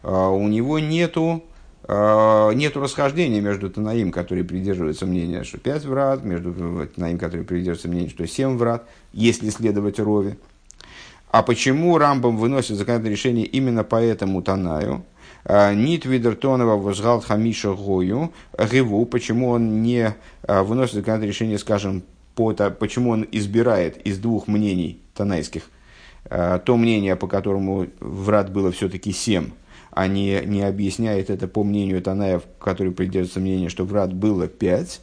а, 0.04 0.30
у 0.30 0.48
него 0.50 0.80
нету, 0.80 1.44
а, 1.84 2.52
нету 2.52 2.82
расхождения 2.82 3.40
между 3.40 3.70
Танаим, 3.70 4.12
который 4.12 4.44
придерживается 4.44 5.06
мнения, 5.06 5.46
что 5.46 5.60
пять 5.60 5.86
врат, 5.86 6.26
между 6.26 6.54
Танаим, 6.88 7.18
который 7.18 7.46
придерживается 7.46 7.88
мнения, 7.88 8.10
что 8.10 8.28
семь 8.28 8.58
врат, 8.58 8.86
если 9.14 9.50
следовать 9.50 10.00
Рове. 10.00 10.38
А 11.32 11.42
почему 11.42 11.98
Рамбам 11.98 12.38
выносит 12.38 12.76
законодательное 12.76 13.12
решение 13.12 13.46
именно 13.46 13.86
по 13.86 13.96
этому 13.96 14.42
Танаю? 14.42 15.06
А, 15.46 15.74
Нит 15.74 16.06
Видертонова 16.06 16.78
возгал 16.78 17.22
Хамиша 17.22 17.74
Гою, 17.74 18.32
Гиву, 18.58 19.06
почему 19.06 19.50
он 19.50 19.82
не 19.82 20.16
а, 20.44 20.64
выносит 20.64 20.96
законодательное 20.96 21.30
решение, 21.30 21.58
скажем, 21.58 22.04
по, 22.36 22.54
почему 22.54 23.12
он 23.12 23.28
избирает 23.32 23.98
из 24.06 24.20
двух 24.20 24.48
мнений 24.48 25.02
танайских, 25.16 25.64
а, 26.26 26.60
то 26.60 26.78
мнение, 26.78 27.16
по 27.16 27.28
которому 27.28 27.88
врат 28.00 28.52
было 28.52 28.72
все-таки 28.72 29.12
семь, 29.12 29.52
а 29.92 30.08
не, 30.08 30.42
не 30.46 30.62
объясняет 30.62 31.30
это 31.30 31.48
по 31.48 31.64
мнению 31.64 32.02
Танаев, 32.02 32.44
который 32.60 32.92
придерживается 32.92 33.40
мнение, 33.40 33.70
что 33.70 33.86
врат 33.86 34.14
было 34.14 34.48
пять, 34.48 35.02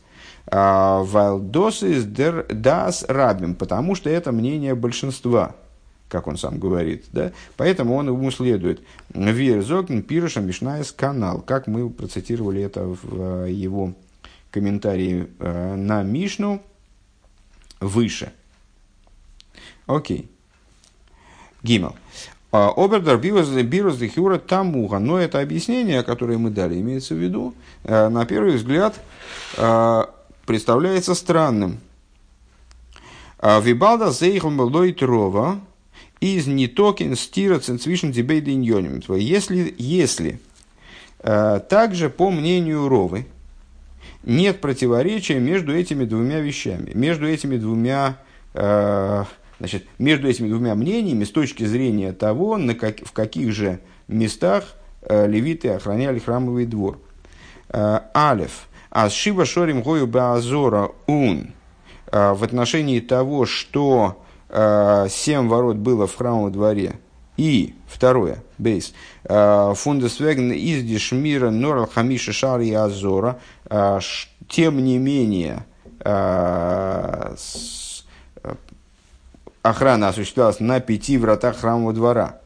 Вайлдос 0.48 1.82
из 1.82 2.04
дас 2.04 3.04
рабим, 3.08 3.56
потому 3.56 3.96
что 3.96 4.08
это 4.08 4.30
мнение 4.30 4.76
большинства 4.76 5.56
как 6.08 6.26
он 6.26 6.36
сам 6.36 6.58
говорит. 6.58 7.06
Да? 7.12 7.32
Поэтому 7.56 7.94
он 7.94 8.08
ему 8.08 8.30
следует. 8.30 8.82
Вирзокн 9.12 10.00
пируша 10.00 10.40
мишнаес 10.40 10.92
канал. 10.92 11.40
Как 11.40 11.66
мы 11.66 11.90
процитировали 11.90 12.62
это 12.62 12.84
в 12.84 13.44
э, 13.44 13.50
его 13.50 13.94
комментарии 14.50 15.28
э, 15.38 15.74
на 15.74 16.02
Мишну 16.02 16.62
выше. 17.80 18.32
Окей. 19.86 20.30
Гимал. 21.62 21.96
Обердар 22.52 23.18
бирус 23.18 23.96
дехюра 23.98 24.38
тамуха. 24.38 24.98
Но 24.98 25.18
это 25.18 25.40
объяснение, 25.40 26.02
которое 26.02 26.38
мы 26.38 26.50
дали, 26.50 26.80
имеется 26.80 27.14
в 27.14 27.18
виду, 27.18 27.54
э, 27.84 28.08
на 28.08 28.24
первый 28.24 28.56
взгляд, 28.56 29.00
представляется 30.46 31.14
странным. 31.14 31.80
А, 33.38 33.60
Вибалда 33.60 34.10
зейхом 34.10 34.58
лой 34.60 34.92
из 36.20 36.46
нитокин 36.46 37.14
стира 37.16 37.58
ценцвишн 37.58 38.10
дебейда 38.10 38.52
иньоним. 38.52 39.02
Если, 39.16 39.74
если 39.78 40.40
э, 41.20 41.60
также 41.68 42.08
по 42.08 42.30
мнению 42.30 42.88
Ровы 42.88 43.26
нет 44.24 44.60
противоречия 44.60 45.38
между 45.38 45.74
этими 45.74 46.04
двумя 46.04 46.40
вещами, 46.40 46.92
между 46.94 47.28
этими 47.28 47.56
двумя 47.58 48.18
э, 48.54 49.24
значит, 49.58 49.86
между 49.98 50.28
этими 50.28 50.48
двумя 50.48 50.74
мнениями 50.74 51.24
с 51.24 51.30
точки 51.30 51.64
зрения 51.64 52.12
того, 52.12 52.56
на 52.56 52.74
как, 52.74 53.00
в 53.04 53.12
каких 53.12 53.52
же 53.52 53.80
местах 54.08 54.74
э, 55.02 55.26
левиты 55.26 55.68
охраняли 55.68 56.18
храмовый 56.18 56.64
двор. 56.64 56.98
Э, 57.68 58.00
Алев. 58.14 58.68
А 58.90 59.10
Шива 59.10 59.44
Шорим 59.44 59.82
Гою 59.82 60.06
Баазора 60.06 60.92
Ун 61.06 61.50
в 62.10 62.44
отношении 62.44 63.00
того, 63.00 63.44
что 63.44 64.24
семь 64.48 65.48
ворот 65.48 65.76
было 65.76 66.06
в 66.06 66.16
храмовом 66.16 66.52
дворе. 66.52 66.96
И 67.36 67.74
второе, 67.86 68.42
бейс, 68.56 68.94
э, 69.24 69.74
фундесвеген 69.76 70.52
из 70.52 70.82
дешмира 70.84 71.50
норал 71.50 71.86
хамиша 71.86 72.32
шар 72.32 72.60
и 72.60 72.72
азора, 72.72 73.38
э, 73.68 73.98
тем 74.48 74.82
не 74.82 74.96
менее, 74.98 75.66
охрана 79.62 80.08
осуществлялась 80.08 80.60
на 80.60 80.80
пяти 80.80 81.18
вратах 81.18 81.58
храмового 81.58 81.92
двора. 81.92 82.40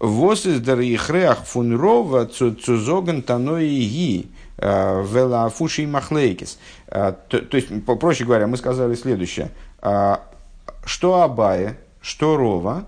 Вос 0.00 0.44
из 0.44 0.60
дарихреах 0.60 1.44
фун 1.44 1.74
рова 1.78 2.26
цузоган 2.26 3.22
таной 3.22 3.68
ги 3.68 4.28
велафуши 4.58 5.86
махлейкис. 5.86 6.58
То 6.88 7.16
есть, 7.52 7.68
проще 8.00 8.24
говоря, 8.24 8.48
мы 8.48 8.56
сказали 8.56 8.96
следующее. 8.96 9.52
Что 10.84 11.22
Абая, 11.22 11.78
что 12.00 12.36
Рова, 12.36 12.84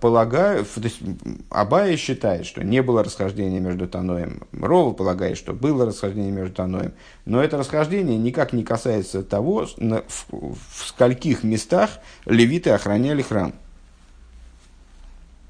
полагаю, 0.00 0.64
то 0.64 0.80
есть 0.82 0.98
Абая 1.50 1.96
считает, 1.96 2.46
что 2.46 2.64
не 2.64 2.82
было 2.82 3.04
расхождения 3.04 3.60
между 3.60 3.86
Таноем. 3.86 4.42
Рова 4.52 4.92
полагает, 4.92 5.38
что 5.38 5.52
было 5.52 5.86
расхождение 5.86 6.32
между 6.32 6.54
Таноем. 6.54 6.92
Но 7.24 7.42
это 7.42 7.56
расхождение 7.56 8.18
никак 8.18 8.52
не 8.52 8.64
касается 8.64 9.22
того, 9.22 9.66
в, 9.66 10.26
в 10.28 10.86
скольких 10.86 11.44
местах 11.44 11.90
левиты 12.24 12.70
охраняли 12.70 13.22
храм. 13.22 13.54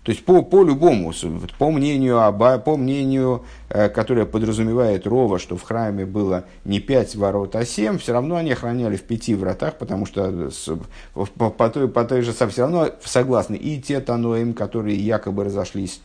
То 0.07 0.13
есть 0.13 0.25
по, 0.25 0.41
по 0.41 0.63
любому, 0.63 1.13
по 1.59 1.73
мнению, 1.73 2.33
по 2.65 2.77
мнению, 2.77 3.45
э, 3.69 3.89
которое 3.89 4.25
подразумевает 4.25 5.05
Рова, 5.05 5.41
что 5.41 5.57
в 5.57 5.63
храме 5.63 6.07
было 6.07 6.45
не 6.65 6.79
пять 6.79 7.17
ворот, 7.17 7.57
а 7.57 7.65
семь, 7.65 7.99
все 7.99 8.13
равно 8.13 8.37
они 8.37 8.53
охраняли 8.53 8.95
в 8.95 9.03
пяти 9.03 9.35
вратах, 9.35 9.79
потому 9.79 10.07
что 10.07 10.53
с, 10.53 10.71
по, 11.13 11.51
по, 11.51 11.69
той, 11.71 11.89
по 11.89 12.05
той 12.05 12.23
же 12.23 12.33
все 12.33 12.63
равно 12.63 12.91
согласны 13.05 13.57
и 13.57 13.83
те 13.83 13.99
Таноим, 13.99 14.55
которые 14.55 14.97
якобы 14.97 15.43
разошлись, 15.43 16.01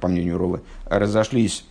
по 0.00 0.08
мнению 0.08 0.38
Ровы, 0.38 0.62
разошлись 0.86 1.66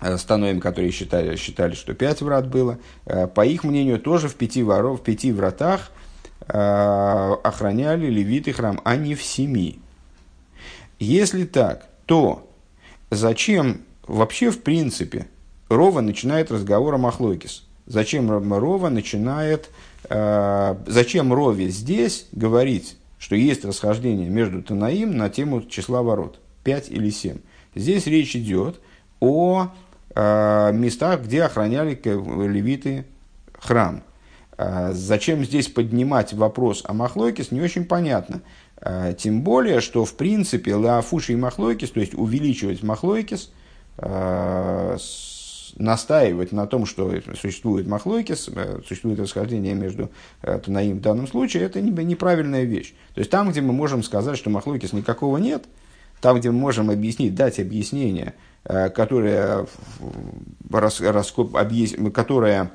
э, 0.00 0.16
с 0.16 0.22
Таноем, 0.22 0.60
которые 0.60 0.92
считали, 0.92 1.34
считали, 1.34 1.74
что 1.74 1.94
пять 1.94 2.22
врат 2.22 2.46
было, 2.46 2.78
э, 3.06 3.26
по 3.26 3.44
их 3.44 3.64
мнению, 3.64 3.98
тоже 3.98 4.28
в 4.28 4.36
пяти, 4.36 4.62
воров, 4.62 5.00
в 5.00 5.02
пяти 5.02 5.32
вратах 5.32 5.90
охраняли 6.46 8.06
левиты 8.06 8.52
храм, 8.52 8.80
а 8.84 8.96
не 8.96 9.14
в 9.14 9.22
семи. 9.22 9.80
Если 11.00 11.44
так, 11.44 11.88
то 12.04 12.46
зачем 13.10 13.80
вообще 14.06 14.50
в 14.50 14.62
принципе 14.62 15.26
Рова 15.70 16.02
начинает 16.02 16.52
разговор 16.52 16.94
о 16.94 16.98
Махлойкис? 16.98 17.64
Зачем 17.86 18.30
Рова 18.30 18.90
начинает, 18.90 19.70
э, 20.10 20.76
зачем 20.86 21.32
Рове 21.32 21.70
здесь 21.70 22.26
говорить, 22.32 22.98
что 23.18 23.34
есть 23.34 23.64
расхождение 23.64 24.28
между 24.28 24.62
Танаим 24.62 25.16
на 25.16 25.30
тему 25.30 25.62
числа 25.62 26.02
ворот, 26.02 26.38
5 26.64 26.90
или 26.90 27.08
7? 27.08 27.38
Здесь 27.74 28.06
речь 28.06 28.36
идет 28.36 28.78
о 29.20 29.68
э, 30.14 30.72
местах, 30.74 31.22
где 31.22 31.44
охраняли 31.44 31.98
левиты 32.04 33.06
храм. 33.58 34.02
Э, 34.58 34.90
зачем 34.92 35.46
здесь 35.46 35.68
поднимать 35.68 36.34
вопрос 36.34 36.82
о 36.84 36.92
Махлойкис, 36.92 37.52
не 37.52 37.62
очень 37.62 37.86
понятно. 37.86 38.42
А, 38.82 39.12
тем 39.12 39.42
более, 39.42 39.80
что 39.80 40.04
в 40.04 40.14
принципе 40.14 40.74
лафуши 40.74 41.34
и 41.34 41.36
махлойкис, 41.36 41.90
то 41.90 42.00
есть 42.00 42.14
увеличивать 42.14 42.82
махлойкис, 42.82 43.52
а, 43.98 44.96
настаивать 45.76 46.52
на 46.52 46.66
том, 46.66 46.86
что 46.86 47.12
существует 47.40 47.86
махлойкис, 47.86 48.50
э, 48.54 48.80
существует 48.86 49.20
расхождение 49.20 49.74
между 49.74 50.10
э, 50.42 50.58
Танаим 50.58 50.98
в 50.98 51.00
данном 51.00 51.26
случае, 51.28 51.64
это 51.64 51.80
неправильная 51.80 52.64
вещь. 52.64 52.92
То 53.14 53.20
есть 53.20 53.30
там, 53.30 53.50
где 53.50 53.60
мы 53.60 53.72
можем 53.72 54.02
сказать, 54.02 54.36
что 54.36 54.50
махлойкис 54.50 54.92
никакого 54.92 55.38
нет, 55.38 55.64
там, 56.20 56.38
где 56.38 56.50
мы 56.50 56.58
можем 56.58 56.90
объяснить, 56.90 57.34
дать 57.34 57.60
объяснение, 57.60 58.34
э, 58.64 58.90
которое, 58.90 59.66
которое 62.12 62.62
Э, 62.62 62.70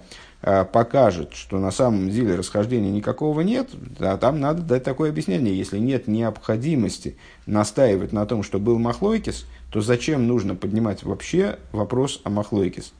покажет, 0.71 1.33
что 1.33 1.57
на 1.57 1.71
самом 1.71 2.09
деле 2.09 2.35
расхождения 2.35 2.91
никакого 2.91 3.41
нет, 3.41 3.69
а 3.99 4.17
там 4.17 4.39
надо 4.39 4.61
дать 4.61 4.83
такое 4.83 5.09
объяснение. 5.09 5.57
Если 5.57 5.79
нет 5.79 6.07
необходимости 6.07 7.17
настаивать 7.47 8.13
на 8.13 8.25
том, 8.27 8.43
что 8.43 8.59
был 8.59 8.77
Махлойкис, 8.77 9.47
то 9.71 9.81
зачем 9.81 10.27
нужно 10.27 10.55
поднимать 10.55 11.03
вообще 11.03 11.57
вопрос 11.71 12.21
о 12.23 12.29
Махлойкис? 12.29 12.93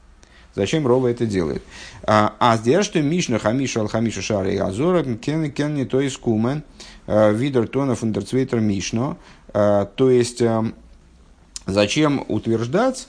Зачем 0.56 0.88
Рова 0.88 1.10
это 1.10 1.26
делает? 1.26 1.62
А, 2.04 2.34
а 2.40 2.56
здесь 2.58 2.86
что 2.86 3.02
Мишна 3.02 3.40
Хамиша 3.40 3.82
Алхамиша 3.82 4.22
Шара 4.22 4.50
и 4.50 4.58
Азора 4.58 5.04
Кен 5.04 5.52
Кен 5.52 5.76
не 5.76 5.86
то 5.86 6.00
есть 6.00 6.18
Кумен 6.18 6.64
э, 7.08 7.34
Видер 7.34 7.68
Тона 7.68 7.96
Фундерцвейтер 7.96 8.62
Мишно. 8.62 9.18
Э, 9.54 9.86
то 9.96 10.10
есть 10.10 10.42
зачем 11.66 12.24
утверждать, 12.28 13.08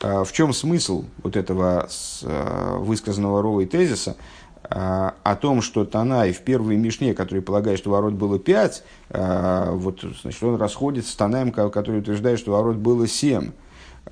в 0.00 0.28
чем 0.32 0.52
смысл 0.52 1.04
вот 1.22 1.36
этого 1.36 1.88
а, 2.24 2.78
высказанного 2.78 3.42
Ровой 3.42 3.66
тезиса 3.66 4.16
а, 4.64 5.14
о 5.22 5.36
том, 5.36 5.60
что 5.60 5.84
Танай 5.84 6.32
в 6.32 6.40
первой 6.40 6.76
Мишне, 6.76 7.12
который 7.12 7.42
полагает, 7.42 7.78
что 7.78 7.90
ворот 7.90 8.14
было 8.14 8.38
пять, 8.38 8.82
вот, 9.10 10.04
значит, 10.22 10.42
он 10.42 10.56
расходится 10.56 11.12
с 11.12 11.16
Танаем, 11.16 11.52
который 11.52 12.00
утверждает, 12.00 12.38
что 12.38 12.52
ворот 12.52 12.76
было 12.76 13.06
семь. 13.06 13.50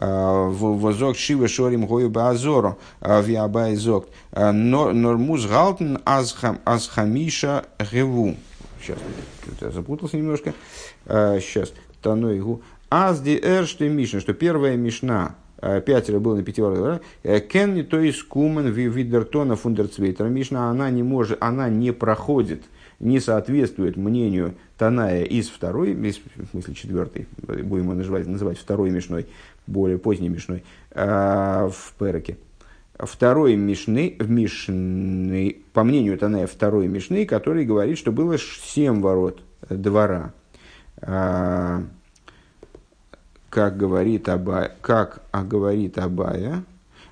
Возок 0.00 1.16
Шива 1.16 1.48
Шорим 1.48 1.86
Гою 1.86 2.10
Баазору 2.10 2.78
Виабай 3.00 3.74
Зок 3.74 4.06
Нормуз 4.32 5.46
Галтен 5.46 5.98
Азхамиша 6.04 7.64
Геву. 7.90 8.36
Сейчас, 8.80 8.98
я 9.60 9.70
запутался 9.70 10.16
немножко. 10.16 10.54
Сейчас, 11.06 11.72
Таной 12.02 12.38
Гу. 12.38 12.62
Азди 12.90 13.40
Эрште 13.42 13.88
Мишна, 13.88 14.20
что 14.20 14.34
первая 14.34 14.76
Мишна, 14.76 15.34
пятеро 15.60 16.18
было 16.18 16.36
на 16.36 16.42
пяти 16.42 16.62
воротах. 16.62 17.00
Э, 17.22 17.40
Кенни, 17.40 17.82
то 17.82 17.98
есть 17.98 18.22
кумен 18.22 18.68
видертона 18.68 19.56
фундерцвейтера. 19.56 20.28
Мишна, 20.28 20.70
она 20.70 20.90
не 20.90 21.02
может, 21.02 21.38
она 21.40 21.68
не 21.68 21.92
проходит, 21.92 22.62
не 23.00 23.20
соответствует 23.20 23.96
мнению 23.96 24.54
Таная 24.76 25.24
из 25.24 25.48
второй, 25.48 25.92
из, 25.92 26.18
в 26.18 26.50
смысле 26.50 26.74
четвертой, 26.74 27.26
будем 27.42 27.84
его 27.84 27.94
называть, 27.94 28.26
называть 28.26 28.58
второй 28.58 28.90
мишной, 28.90 29.26
более 29.66 29.98
поздней 29.98 30.28
мишной, 30.28 30.62
э, 30.92 31.68
в 31.72 31.94
Переке. 31.98 32.36
Второй 32.98 33.54
мишны, 33.54 34.16
мишны, 34.18 35.58
по 35.72 35.84
мнению 35.84 36.18
Таная, 36.18 36.46
второй 36.46 36.88
мишны, 36.88 37.26
который 37.26 37.64
говорит, 37.64 37.98
что 37.98 38.10
было 38.10 38.36
семь 38.38 39.00
ворот 39.00 39.40
двора 39.68 40.32
как 43.58 43.76
говорит 43.76 44.28
Абая, 44.28 44.70
как 44.80 45.20
а 45.32 45.42
говорит 45.42 45.98
Абая, 45.98 46.62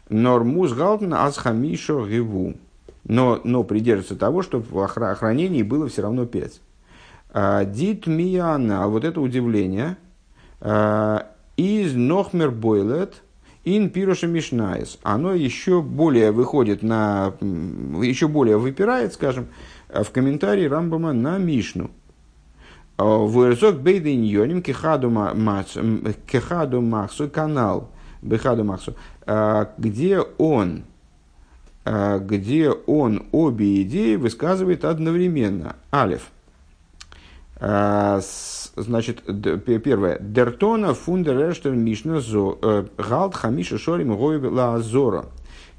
нормус 0.08 0.72
галтен 0.74 1.12
азхамишо 1.12 2.06
гиву. 2.06 2.54
Но, 3.02 3.40
но 3.42 3.64
придерживается 3.64 4.14
того, 4.14 4.42
что 4.42 4.60
в 4.60 4.78
охранении 4.78 5.64
было 5.64 5.88
все 5.88 6.02
равно 6.02 6.24
пять. 6.24 6.60
А, 7.30 7.64
Дит 7.64 8.06
мияна, 8.06 8.84
а 8.84 8.86
вот 8.86 9.02
это 9.02 9.20
удивление, 9.20 9.96
а, 10.60 11.26
из 11.56 11.96
нохмер 11.96 12.52
бойлет 12.52 13.24
ин 13.64 13.90
пируша 13.90 14.28
мишнаис. 14.28 15.00
Оно 15.02 15.34
еще 15.34 15.82
более 15.82 16.30
выходит 16.30 16.84
на, 16.84 17.34
еще 17.40 18.28
более 18.28 18.56
выпирает, 18.56 19.14
скажем, 19.14 19.48
в 19.88 20.08
комментарии 20.12 20.66
Рамбама 20.66 21.12
на 21.12 21.38
Мишну. 21.38 21.90
Вырзок 22.98 23.80
бейден 23.80 24.22
йоним 24.22 24.62
кехаду 24.62 25.10
махсу 26.80 27.28
канал 27.28 27.90
бехаду 28.26 28.64
махсу, 28.64 28.94
а, 29.26 29.70
где 29.78 30.20
он, 30.20 30.84
а, 31.84 32.18
где 32.18 32.70
он 32.70 33.26
обе 33.32 33.82
идеи 33.82 34.16
высказывает 34.16 34.84
одновременно. 34.84 35.76
Алиф. 35.92 36.28
А, 37.58 38.20
значит, 38.76 39.22
первое. 39.64 40.18
Дертона 40.20 40.92
фундер 40.92 41.50
эштер 41.50 41.72
мишна 41.72 42.20
зо 42.20 42.58
э, 42.60 42.86
галт 42.98 43.34
хамиша 43.34 43.78
шорим 43.78 44.14
гойб 44.16 44.44
ла 44.44 44.74
азора. 44.74 45.26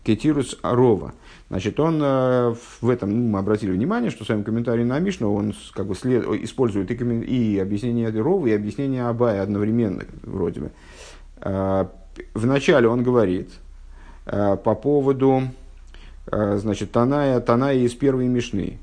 Кетирус 0.07 0.57
рова. 0.63 1.13
Значит, 1.49 1.81
он 1.81 1.99
э, 2.01 2.55
в 2.79 2.89
этом, 2.89 3.09
ну, 3.09 3.27
мы 3.27 3.39
обратили 3.39 3.71
внимание, 3.71 4.09
что 4.09 4.23
в 4.23 4.27
своем 4.27 4.45
комментарии 4.45 4.85
на 4.85 4.99
Мишну 4.99 5.33
он 5.33 5.53
как 5.73 5.85
бы 5.85 5.95
след, 5.95 6.25
использует 6.43 6.89
и, 6.89 6.95
и 6.95 7.59
объяснение 7.59 8.09
Рова, 8.09 8.47
и 8.47 8.53
объяснение 8.53 9.05
Абая 9.05 9.43
одновременно, 9.43 10.05
вроде 10.23 10.61
бы. 10.61 10.71
Э, 11.41 11.87
вначале 12.33 12.87
он 12.87 13.03
говорит 13.03 13.49
э, 14.27 14.55
по 14.63 14.75
поводу, 14.75 15.43
значит, 16.31 16.91
Таная, 16.91 17.41
Таная 17.41 17.75
из 17.75 17.93
первой 17.93 18.27
Мишны. 18.27 18.79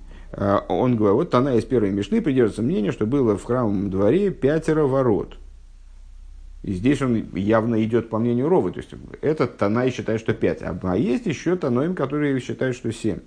Он 0.69 0.97
говорит, 0.97 1.17
вот 1.17 1.31
Таная 1.31 1.57
из 1.57 1.65
первой 1.65 1.91
Мишны 1.91 2.21
придерживается 2.21 2.61
мнение, 2.61 2.93
что 2.93 3.07
было 3.07 3.39
в 3.39 3.45
храмовом 3.45 3.89
дворе 3.89 4.31
пятеро 4.31 4.85
ворот– 4.85 5.39
и 6.65 6.73
здесь 6.73 7.03
он 7.03 7.27
явно 7.35 7.85
идет 7.85 8.09
по 8.09 8.19
мнению 8.19 8.49
Ровы. 8.49 8.73
То 8.73 8.79
есть 8.79 8.91
этот 9.21 9.59
Танай 9.59 9.91
считает, 9.91 10.19
что 10.19 10.33
5. 10.33 10.63
А, 10.63 10.79
а 10.83 10.97
есть 10.97 11.27
еще 11.27 11.57
Таноим, 11.57 11.95
которые 11.95 12.41
считают, 12.41 12.75
что 12.75 12.91
7. 12.91 13.19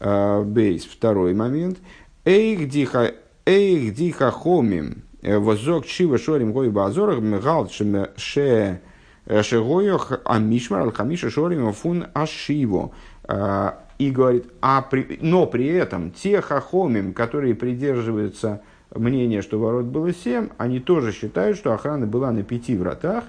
А, 0.00 0.42
бейс. 0.42 0.84
Второй 0.84 1.34
момент. 1.34 1.78
Эйх 2.24 2.68
диха, 2.68 3.14
эйх 3.46 3.94
диха 3.94 4.32
хомим. 4.32 5.04
Э, 5.22 5.38
возок 5.38 5.86
чива 5.86 6.18
шорим 6.18 6.52
гой 6.52 6.68
базорах 6.70 7.20
мгал 7.20 7.70
ше 7.70 8.80
э, 9.26 9.42
шегоях 9.44 10.20
амишмар 10.24 10.80
алхамиша 10.80 11.30
шорим 11.30 11.72
фун 11.72 12.06
ашиво. 12.12 12.90
А, 13.22 13.84
и 13.98 14.10
говорит, 14.10 14.46
а 14.60 14.82
при, 14.82 15.20
но 15.20 15.46
при 15.46 15.68
этом 15.68 16.10
те 16.10 16.40
хахомим, 16.40 17.12
которые 17.12 17.54
придерживаются 17.54 18.62
мнение, 18.94 19.42
что 19.42 19.58
ворот 19.58 19.86
было 19.86 20.12
семь, 20.12 20.48
они 20.58 20.80
тоже 20.80 21.12
считают, 21.12 21.56
что 21.56 21.72
охрана 21.72 22.06
была 22.06 22.30
на 22.30 22.42
пяти 22.42 22.76
вратах, 22.76 23.24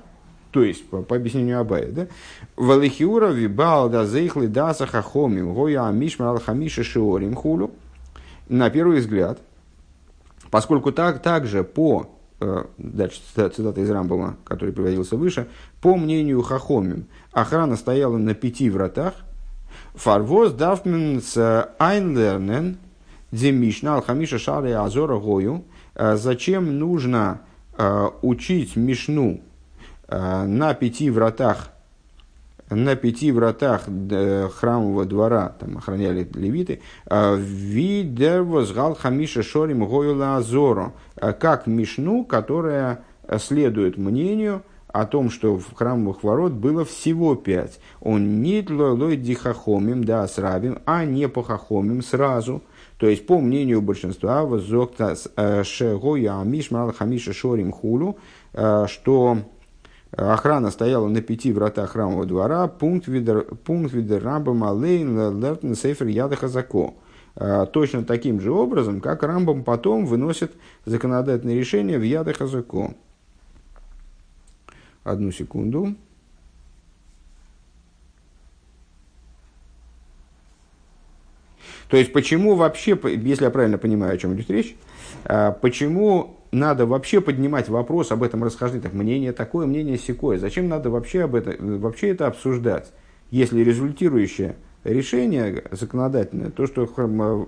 то 0.51 0.63
есть, 0.63 0.87
по, 0.87 1.01
по 1.01 1.15
объяснению 1.15 1.59
Абая, 1.59 1.91
да? 1.91 2.07
Валихиура 2.55 3.29
вибал 3.29 3.89
да 3.89 4.05
зейхли 4.05 4.45
даса 4.45 4.85
хахомим 4.85 5.53
гоя 5.53 5.87
амишма 5.87 6.29
алхамиша 6.29 6.83
шиорим 6.83 7.33
хулю. 7.33 7.71
На 8.49 8.69
первый 8.69 8.99
взгляд, 8.99 9.39
поскольку 10.51 10.91
так, 10.91 11.23
также 11.23 11.63
по 11.63 12.07
э, 12.39 12.65
дальше 12.77 13.19
цитата 13.35 13.81
из 13.81 13.89
Рамбома, 13.89 14.37
который 14.43 14.73
приводился 14.73 15.17
выше, 15.17 15.47
по 15.81 15.95
мнению 15.95 16.43
Хахомим, 16.43 17.07
охрана 17.31 17.75
стояла 17.75 18.17
на 18.17 18.35
пяти 18.35 18.69
вратах, 18.69 19.15
фарвоз 19.95 20.53
давмен 20.53 21.21
с 21.21 21.73
айнлернен, 21.79 22.77
Демишна, 23.33 23.95
Алхамиша, 23.95 24.37
Шары, 24.37 24.73
Азора, 24.73 25.17
Гою. 25.17 25.63
Э, 25.95 26.15
зачем 26.17 26.77
нужно 26.77 27.41
э, 27.75 28.09
учить 28.21 28.75
Мишну 28.75 29.41
э, 30.07 30.45
на 30.45 30.73
пяти 30.75 31.09
вратах 31.09 31.69
на 32.69 32.95
пяти 32.95 33.31
вратах 33.31 33.83
храмового 33.83 35.05
двора, 35.05 35.53
там 35.59 35.77
охраняли 35.77 36.27
левиты, 36.33 36.81
видер 37.11 38.41
возгал 38.41 38.95
хамиша 38.95 39.43
шорим 39.43 39.85
гойла 39.85 40.37
азоро, 40.37 40.93
как 41.39 41.67
мишну, 41.67 42.23
которая 42.23 43.03
следует 43.37 43.97
мнению 43.97 44.63
о 44.87 45.05
том, 45.05 45.29
что 45.29 45.57
в 45.57 45.73
храмовых 45.75 46.23
ворот 46.23 46.53
было 46.53 46.83
всего 46.83 47.35
пять. 47.35 47.79
Он 48.01 48.41
не 48.41 48.65
лой 48.67 49.17
дихахомим, 49.17 50.03
да, 50.03 50.27
с 50.27 50.39
а 50.85 51.05
не 51.05 51.27
по 51.27 51.43
хахомим 51.43 52.01
сразу– 52.01 52.63
то 52.97 53.07
есть, 53.07 53.25
по 53.25 53.39
мнению 53.39 53.81
большинства, 53.81 54.43
э, 55.35 55.63
шорим 57.33 57.71
хулу, 57.71 58.17
э, 58.53 58.85
что 58.87 59.37
охрана 60.11 60.71
стояла 60.71 61.07
на 61.07 61.21
пяти 61.21 61.51
вратах 61.51 61.91
храмового 61.91 62.25
двора, 62.25 62.67
пункт 62.67 63.07
видер, 63.07 63.43
пункт 63.65 63.93
видер 63.93 64.23
рамбам 64.23 64.63
алейн 64.63 65.39
лертен 65.39 65.75
сейфер 65.75 66.07
яда 66.07 66.35
хазако. 66.35 66.93
Э, 67.35 67.65
точно 67.71 68.03
таким 68.03 68.39
же 68.39 68.51
образом, 68.51 69.01
как 69.01 69.23
Рамбам 69.23 69.63
потом 69.63 70.05
выносит 70.05 70.53
законодательное 70.85 71.55
решение 71.55 71.97
в 71.97 72.03
яда 72.03 72.33
хазако. 72.33 72.93
Одну 75.03 75.31
секунду. 75.31 75.95
То 81.89 81.97
есть, 81.97 82.13
почему 82.13 82.55
вообще, 82.55 82.97
если 83.03 83.45
я 83.45 83.49
правильно 83.49 83.77
понимаю, 83.77 84.13
о 84.13 84.17
чем 84.17 84.33
идет 84.35 84.49
речь, 84.49 84.75
а, 85.25 85.51
почему 85.51 86.37
надо 86.51 86.85
вообще 86.85 87.21
поднимать 87.21 87.69
вопрос 87.69 88.11
об 88.11 88.23
этом 88.23 88.43
расхождении, 88.43 88.83
так, 88.83 88.93
мнение 88.93 89.33
такое, 89.33 89.65
мнение 89.65 89.97
секое, 89.97 90.37
зачем 90.37 90.69
надо 90.69 90.89
вообще, 90.89 91.23
об 91.23 91.35
этом, 91.35 91.79
вообще 91.79 92.09
это 92.09 92.27
обсуждать, 92.27 92.91
если 93.31 93.61
результирующее 93.61 94.55
решение 94.83 95.63
законодательное, 95.71 96.49
то, 96.49 96.67
что 96.67 96.83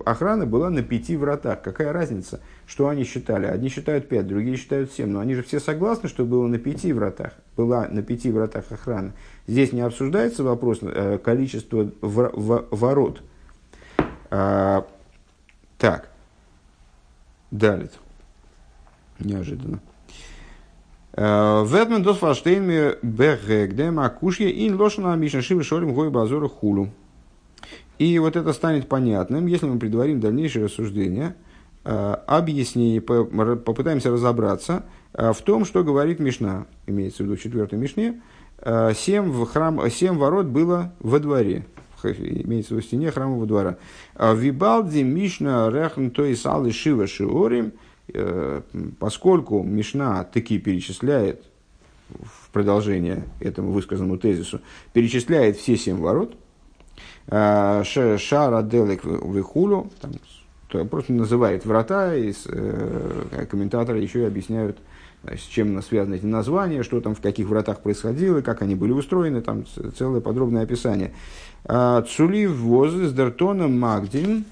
охрана 0.06 0.46
была 0.46 0.70
на 0.70 0.82
пяти 0.82 1.18
вратах. 1.18 1.62
Какая 1.62 1.92
разница, 1.92 2.40
что 2.66 2.88
они 2.88 3.04
считали? 3.04 3.46
Одни 3.46 3.68
считают 3.68 4.08
пять, 4.08 4.26
другие 4.26 4.56
считают 4.56 4.92
семь. 4.94 5.10
Но 5.10 5.20
они 5.20 5.36
же 5.36 5.44
все 5.44 5.60
согласны, 5.60 6.08
что 6.08 6.24
было 6.24 6.48
на 6.48 6.60
пяти 6.60 6.94
вратах. 6.94 7.34
Была 7.58 7.90
на 7.90 8.02
пяти 8.04 8.32
вратах 8.32 8.72
охрана. 8.72 9.12
Здесь 9.48 9.74
не 9.74 9.82
обсуждается 9.82 10.44
вопрос 10.44 10.80
э, 10.82 11.20
количества 11.22 11.92
ворот– 12.02 13.22
а, 14.38 14.86
так. 15.78 16.10
Далее. 17.52 17.90
Неожиданно. 19.20 19.80
А, 21.14 21.64
Ветмен 21.64 22.04
дос 22.04 22.18
фаштейн 22.18 22.98
бегдем 23.02 24.00
акушье 24.00 24.68
ин 24.68 24.76
лошана 24.76 25.16
мишна 25.16 25.42
шивы 25.42 25.64
шорим 25.64 25.94
гой 25.94 26.10
базора 26.10 26.50
хулу. 26.50 26.90
И 27.98 28.20
вот 28.20 28.36
это 28.36 28.52
станет 28.52 28.90
понятным, 28.90 29.46
если 29.46 29.68
мы 29.68 29.80
предварим 29.80 30.20
дальнейшее 30.20 30.66
рассуждение, 30.66 31.36
а, 31.86 32.22
объяснение, 32.28 33.00
попытаемся 33.00 34.12
разобраться 34.12 34.84
в 35.14 35.38
том, 35.46 35.64
что 35.64 35.86
говорит 35.86 36.20
Мишна, 36.20 36.66
имеется 36.88 37.24
в 37.24 37.26
виду 37.28 37.38
в 37.38 37.42
четвертой 37.42 37.80
Мишне, 37.80 38.22
семь, 38.96 39.32
в 39.32 39.46
храм, 39.46 39.90
семь 39.90 40.18
ворот 40.18 40.48
было 40.48 40.92
во 41.00 41.20
дворе 41.20 41.66
имеется 42.14 42.76
в 42.76 42.82
стене 42.82 43.12
храмового 43.12 43.46
двора. 43.46 43.78
А 44.16 44.34
Вибалди 44.34 45.00
Мишна 45.00 45.70
Рехн 45.70 46.10
то 46.10 46.26
и 46.26 46.36
Салы 46.36 46.72
Шива 46.72 47.08
Шиорим, 47.08 47.74
э, 48.14 48.62
поскольку 49.00 49.64
Мишна 49.64 50.24
таки 50.24 50.60
перечисляет 50.60 51.44
в 52.10 52.50
продолжение 52.52 53.24
этому 53.40 53.72
высказанному 53.72 54.18
тезису, 54.18 54.62
перечисляет 54.94 55.58
все 55.58 55.76
семь 55.76 55.98
ворот, 55.98 56.36
а, 57.28 57.84
Шара 57.84 58.62
Делек 58.62 59.04
Вихулю, 59.04 59.90
просто 60.90 61.14
называет 61.14 61.66
врата, 61.66 62.16
и 62.16 62.34
э, 62.48 63.46
комментаторы 63.50 64.00
еще 64.00 64.22
и 64.22 64.26
объясняют, 64.26 64.78
с 65.34 65.42
чем 65.42 65.82
связаны 65.82 66.16
эти 66.16 66.26
названия, 66.26 66.84
что 66.84 67.02
там 67.02 67.16
в 67.16 67.22
каких 67.22 67.48
вратах 67.48 67.80
происходило, 67.80 68.42
как 68.42 68.62
они 68.62 68.76
были 68.76 68.92
устроены, 68.92 69.42
там 69.42 69.66
целое 69.98 70.22
подробное 70.22 70.64
описание. 70.64 71.14
А, 71.66 72.04
Цули 72.04 72.46
возы 72.46 73.08
с 73.08 73.14
дартоном 73.14 73.80
магдин, 73.80 74.46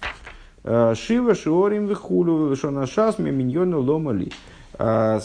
а, 0.64 0.96
шива 0.96 1.36
шиорим 1.36 1.88
вихулю, 1.88 2.56
шонашасме 2.56 3.32
миньону 3.32 3.82
ломали. 3.82 4.32
А, 4.74 5.22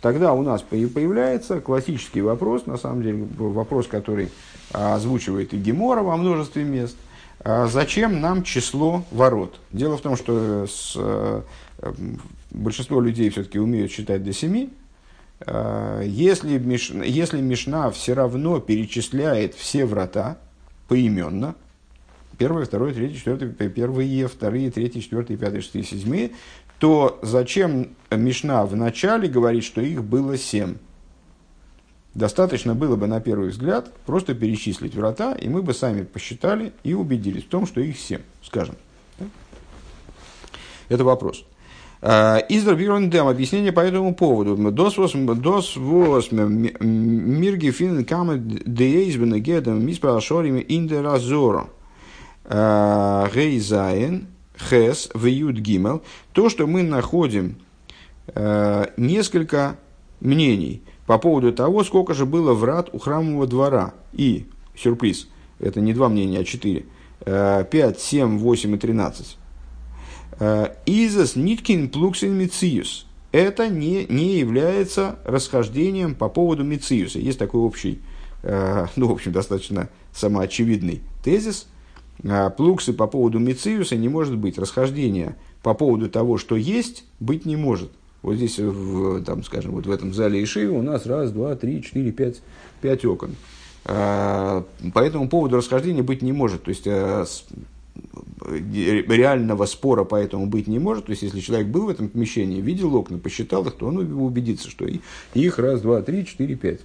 тогда 0.00 0.32
у 0.32 0.42
нас 0.42 0.62
появляется 0.62 1.60
классический 1.60 2.22
вопрос, 2.22 2.66
на 2.66 2.78
самом 2.78 3.02
деле 3.02 3.26
вопрос, 3.36 3.86
который 3.86 4.30
озвучивает 4.72 5.52
и 5.54 5.58
Гемора 5.58 6.02
во 6.02 6.16
множестве 6.16 6.64
мест. 6.64 6.96
Зачем 7.44 8.20
нам 8.20 8.42
число 8.42 9.04
ворот? 9.12 9.60
Дело 9.70 9.96
в 9.96 10.00
том, 10.00 10.16
что 10.16 10.66
с, 10.66 10.94
э, 10.96 11.42
большинство 12.50 13.00
людей 13.00 13.30
все-таки 13.30 13.58
умеют 13.58 13.92
считать 13.92 14.24
до 14.24 14.32
семи, 14.32 14.70
если 15.44 16.58
Мишна, 16.58 17.04
если 17.04 17.40
Мишна 17.40 17.90
все 17.90 18.14
равно 18.14 18.58
перечисляет 18.60 19.54
все 19.54 19.84
врата, 19.84 20.38
поименно. 20.88 21.54
Первое, 22.38 22.64
второе, 22.64 22.94
третье, 22.94 23.16
четвертое, 23.16 23.50
первые, 23.68 24.28
вторые, 24.28 24.70
третьи, 24.70 25.00
четвертые, 25.00 25.36
пятые, 25.36 25.62
шестые, 25.62 25.84
седьмые. 25.84 26.32
То 26.78 27.18
зачем 27.22 27.96
Мишна 28.10 28.64
в 28.66 28.76
начале 28.76 29.28
говорит, 29.28 29.64
что 29.64 29.80
их 29.80 30.04
было 30.04 30.36
семь? 30.36 30.76
Достаточно 32.14 32.74
было 32.74 32.96
бы 32.96 33.06
на 33.06 33.20
первый 33.20 33.50
взгляд 33.50 33.92
просто 34.06 34.34
перечислить 34.34 34.94
врата, 34.94 35.34
и 35.34 35.48
мы 35.48 35.62
бы 35.62 35.74
сами 35.74 36.02
посчитали 36.02 36.72
и 36.82 36.94
убедились 36.94 37.44
в 37.44 37.48
том, 37.48 37.66
что 37.66 37.80
их 37.80 37.98
семь, 37.98 38.22
скажем. 38.42 38.76
Это 40.88 41.04
вопрос. 41.04 41.44
Э, 42.08 42.38
из 42.48 42.62
дем 42.62 43.26
объяснение 43.26 43.72
по 43.72 43.80
этому 43.80 44.14
поводу. 44.14 44.54
Дос 44.70 44.96
вос 44.96 45.14
מיר 46.30 47.70
געפינען 47.72 48.04
כמה 48.04 48.38
דעות 48.38 49.40
בנוגע 49.40 49.67
דעם 49.67 49.84
מספר 49.84 50.16
השערים 50.16 50.64
אין 50.68 50.96
דער 50.96 51.24
עזרה. 51.24 51.70
Э, 52.44 53.26
Гейзайн 53.34 54.28
хес 54.56 55.10
вьют 55.16 55.56
гимел. 55.56 56.02
То, 56.32 56.48
что 56.48 56.68
мы 56.68 56.84
находим 56.84 57.56
э, 58.28 58.86
несколько 58.96 59.76
мнений 60.20 60.82
по 61.06 61.18
поводу 61.18 61.52
того, 61.52 61.82
сколько 61.82 62.14
же 62.14 62.24
было 62.24 62.54
врат 62.54 62.88
у 62.92 63.00
храмового 63.00 63.48
двора. 63.48 63.94
И, 64.12 64.46
сюрприз, 64.76 65.26
это 65.58 65.80
не 65.80 65.92
два 65.92 66.08
мнения, 66.08 66.38
а 66.38 66.44
четыре. 66.44 66.84
5, 67.24 67.98
7, 67.98 68.38
8 68.38 68.74
и 68.74 68.78
13. 68.78 69.38
Э, 70.38 70.74
איז 70.84 71.15
עס 71.15 71.36
ניט 71.36 71.58
קיין 71.58 71.88
פלוגתא 71.88 72.19
אין 72.19 72.34
מציאות. 72.34 73.06
Это 73.32 73.68
не, 73.68 74.06
не 74.06 74.38
является 74.38 75.18
расхождением 75.24 76.14
по 76.14 76.28
поводу 76.28 76.64
мициуса. 76.64 77.18
Есть 77.18 77.38
такой 77.38 77.60
общий, 77.60 78.00
э, 78.42 78.86
ну, 78.96 79.08
в 79.08 79.12
общем, 79.12 79.32
достаточно 79.32 79.88
самоочевидный 80.12 81.02
тезис. 81.24 81.66
Э, 82.22 82.50
Плуксы 82.50 82.92
по 82.92 83.06
поводу 83.06 83.38
мициуса 83.38 83.96
не 83.96 84.08
может 84.08 84.36
быть. 84.36 84.58
Расхождение 84.58 85.36
по 85.62 85.74
поводу 85.74 86.08
того, 86.08 86.38
что 86.38 86.56
есть, 86.56 87.04
быть 87.18 87.46
не 87.46 87.56
может. 87.56 87.90
Вот 88.22 88.36
здесь, 88.36 88.58
в, 88.58 89.22
там, 89.24 89.44
скажем, 89.44 89.72
вот 89.72 89.86
в 89.86 89.90
этом 89.90 90.12
зале 90.12 90.42
Иши 90.42 90.68
у 90.68 90.82
нас 90.82 91.06
раз, 91.06 91.30
два, 91.30 91.54
три, 91.54 91.82
четыре, 91.82 92.12
пять, 92.12 92.40
пять 92.80 93.04
окон. 93.04 93.36
По 93.84 94.64
этому 94.96 95.28
поводу 95.28 95.58
расхождения 95.58 96.02
быть 96.02 96.22
не 96.22 96.32
может. 96.32 96.64
То 96.64 96.70
есть 96.70 96.88
реального 98.48 99.66
спора 99.66 100.04
по 100.04 100.16
этому 100.16 100.46
быть 100.46 100.66
не 100.66 100.78
может. 100.78 101.06
То 101.06 101.10
есть, 101.10 101.22
если 101.22 101.40
человек 101.40 101.68
был 101.68 101.86
в 101.86 101.88
этом 101.88 102.08
помещении, 102.08 102.60
видел 102.60 102.94
окна, 102.96 103.18
посчитал 103.18 103.66
их, 103.66 103.74
то 103.74 103.86
он 103.86 103.98
убедится, 103.98 104.70
что 104.70 104.86
их 105.34 105.58
раз, 105.58 105.80
два, 105.80 106.02
три, 106.02 106.24
четыре, 106.26 106.54
пять. 106.54 106.80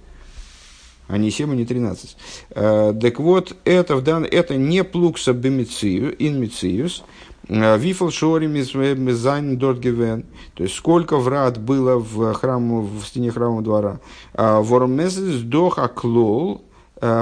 А 1.08 1.18
не 1.18 1.30
семь, 1.30 1.52
а 1.52 1.54
не 1.54 1.66
тринадцать. 1.66 2.16
Э, 2.50 2.94
так 2.98 3.20
вот, 3.20 3.56
это, 3.64 3.96
в 3.96 4.02
дан... 4.02 4.24
это 4.24 4.56
не 4.56 4.84
פלוגתא 4.84 5.32
אין 5.32 5.79
מציאות, 5.79 7.04
וויפל 7.48 8.08
שערים 8.10 8.54
עס 8.54 9.16
זיינען 9.18 9.58
דארט 9.58 9.82
געווען. 9.82 10.24
То 10.54 10.62
есть, 10.62 10.76
сколько 10.76 11.18
врат 11.18 11.58
было 11.58 11.96
в, 11.96 12.32
храму, 12.34 12.82
в 12.82 13.04
стене 13.04 13.32
храмового 13.32 13.62
двора. 13.62 14.00
ווארעם 14.34 14.93
עס 14.93 15.12
איז 15.12 15.42
דאך 15.42 15.78
א 15.78 15.92
כלל, 15.92 16.62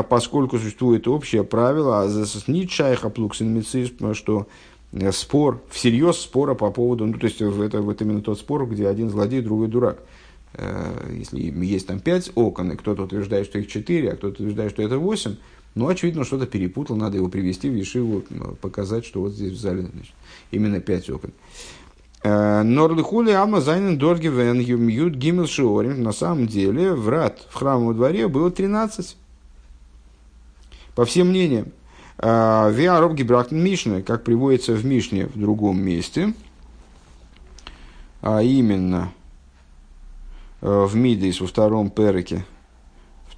поскольку 0.09 0.59
существует 0.59 1.09
общее 1.09 1.43
правило, 1.43 2.03
а 2.03 2.25
нит 2.49 2.71
шайха 2.71 3.09
плуксин 3.09 3.65
что 4.13 4.47
спор, 5.13 5.63
всерьез 5.71 6.19
спора 6.19 6.55
по 6.55 6.71
поводу, 6.71 7.07
ну, 7.07 7.19
то 7.19 7.27
есть, 7.27 7.41
это 7.41 7.81
вот 7.81 8.03
именно 8.03 8.21
тот 8.21 8.39
спор, 8.39 8.67
где 8.67 8.89
один 8.89 9.09
злодей, 9.09 9.41
другой 9.41 9.69
дурак. 9.69 10.03
Если 11.11 11.41
есть 11.65 11.87
там 11.87 12.01
пять 12.01 12.31
окон, 12.35 12.73
и 12.73 12.77
кто-то 12.77 13.05
утверждает, 13.05 13.47
что 13.47 13.59
их 13.59 13.69
четыре, 13.69 14.13
а 14.13 14.17
кто-то 14.17 14.43
утверждает, 14.43 14.73
что 14.73 14.83
это 14.83 14.99
восемь, 14.99 15.37
ну, 15.75 15.89
очевидно, 15.89 16.25
что-то 16.25 16.47
перепутал, 16.47 16.97
надо 16.97 17.17
его 17.17 17.29
привести 17.29 17.71
в 17.71 17.75
Ешиву, 17.75 18.25
показать, 18.61 19.05
что 19.05 19.21
вот 19.21 19.33
здесь 19.33 19.53
в 19.53 19.61
зале 19.61 19.83
значит, 19.83 20.13
именно 20.51 20.81
пять 20.81 21.09
окон. 21.09 21.33
Э, 22.23 22.63
Норлихули 22.63 23.31
Ама 23.31 23.61
Зайнен 23.61 23.97
Дорги 23.97 24.27
Вен 24.27 24.59
Юмьют 24.59 25.15
Гимел 25.15 25.47
Шиорим. 25.47 26.03
На 26.03 26.13
самом 26.13 26.49
деле, 26.49 26.93
врат 26.93 27.47
в 27.49 27.55
храмовом 27.55 27.97
дворе 27.97 28.29
было 28.29 28.51
13. 28.51 29.17
По 31.01 31.07
всем 31.07 31.29
мнениям. 31.29 31.73
Э, 32.19 32.71
Виароб 32.71 33.15
Гибрахтен 33.15 33.59
Мишны, 33.59 34.03
как 34.03 34.23
приводится 34.23 34.75
в 34.75 34.85
Мишне 34.85 35.25
в 35.29 35.41
другом 35.41 35.81
месте, 35.81 36.35
а 38.21 38.43
именно 38.43 39.11
э, 40.61 40.85
в 40.87 40.95
Мидейс 40.97 41.41
во 41.41 41.47
втором 41.47 41.89
переке, 41.89 42.45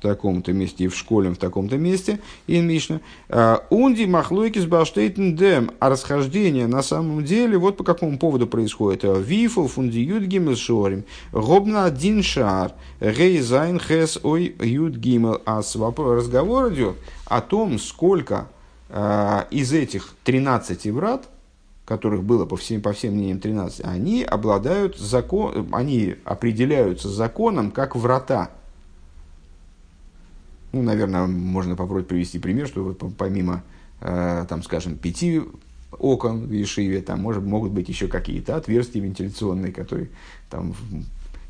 таком-то 0.03 0.53
месте, 0.53 0.85
и 0.85 0.89
в 0.89 0.97
школе 0.97 1.31
в 1.31 1.37
таком-то 1.37 1.79
месте, 1.79 2.19
и 2.47 2.61
Мишна. 2.61 3.01
А, 3.29 3.65
Унди 3.71 4.05
махлойкис 4.05 4.67
баштейтен 4.67 5.37
дем. 5.37 5.71
А 5.79 5.89
расхождение 5.89 6.67
на 6.67 6.83
самом 6.83 7.25
деле, 7.25 7.57
вот 7.57 7.77
по 7.77 7.85
какому 7.85 8.19
поводу 8.19 8.47
происходит. 8.47 9.05
Вифл 9.05 9.67
фунди 9.67 9.99
юд 9.99 10.25
гимел 10.25 10.57
шорим. 10.57 11.05
Гобна 11.33 11.85
один 11.85 12.23
шар. 12.23 12.73
Гей 13.01 13.41
зайн 13.41 13.81
хес 13.81 14.19
ой 14.23 14.55
юд 14.61 14.97
гимел. 14.97 15.41
А 15.47 15.63
разговор 15.63 16.73
идет 16.73 16.97
о 17.27 17.41
том, 17.41 17.79
сколько 17.79 18.49
а, 18.91 19.47
из 19.51 19.73
этих 19.73 20.15
13 20.25 20.87
врат, 20.89 21.29
которых 21.85 22.25
было 22.25 22.45
по 22.45 22.57
всем, 22.57 22.83
по 22.83 22.93
всем 22.93 23.15
мнениям 23.15 23.41
13, 23.41 23.85
они 23.85 24.23
обладают 24.23 24.99
закон, 24.99 25.69
они 25.73 26.17
определяются 26.25 27.09
законом 27.09 27.71
как 27.71 27.97
врата 27.97 28.51
ну, 30.73 30.83
наверное, 30.83 31.27
можно 31.27 31.77
попробовать 31.77 32.09
привести 32.09 32.39
пример, 32.39 32.67
что 32.67 32.83
вот 32.83 33.03
помимо, 33.17 33.63
э, 34.01 34.47
там, 34.49 34.63
скажем, 34.63 34.97
пяти 34.97 35.43
окон 35.99 36.47
в 36.47 36.53
ешиве, 36.53 37.03
там 37.03 37.21
может, 37.21 37.43
могут 37.45 37.73
быть 37.73 37.89
еще 37.89 38.09
какие-то 38.09 38.57
отверстия 38.57 39.03
вентиляционные, 39.03 39.73
которые 39.73 40.09
там, 40.49 40.75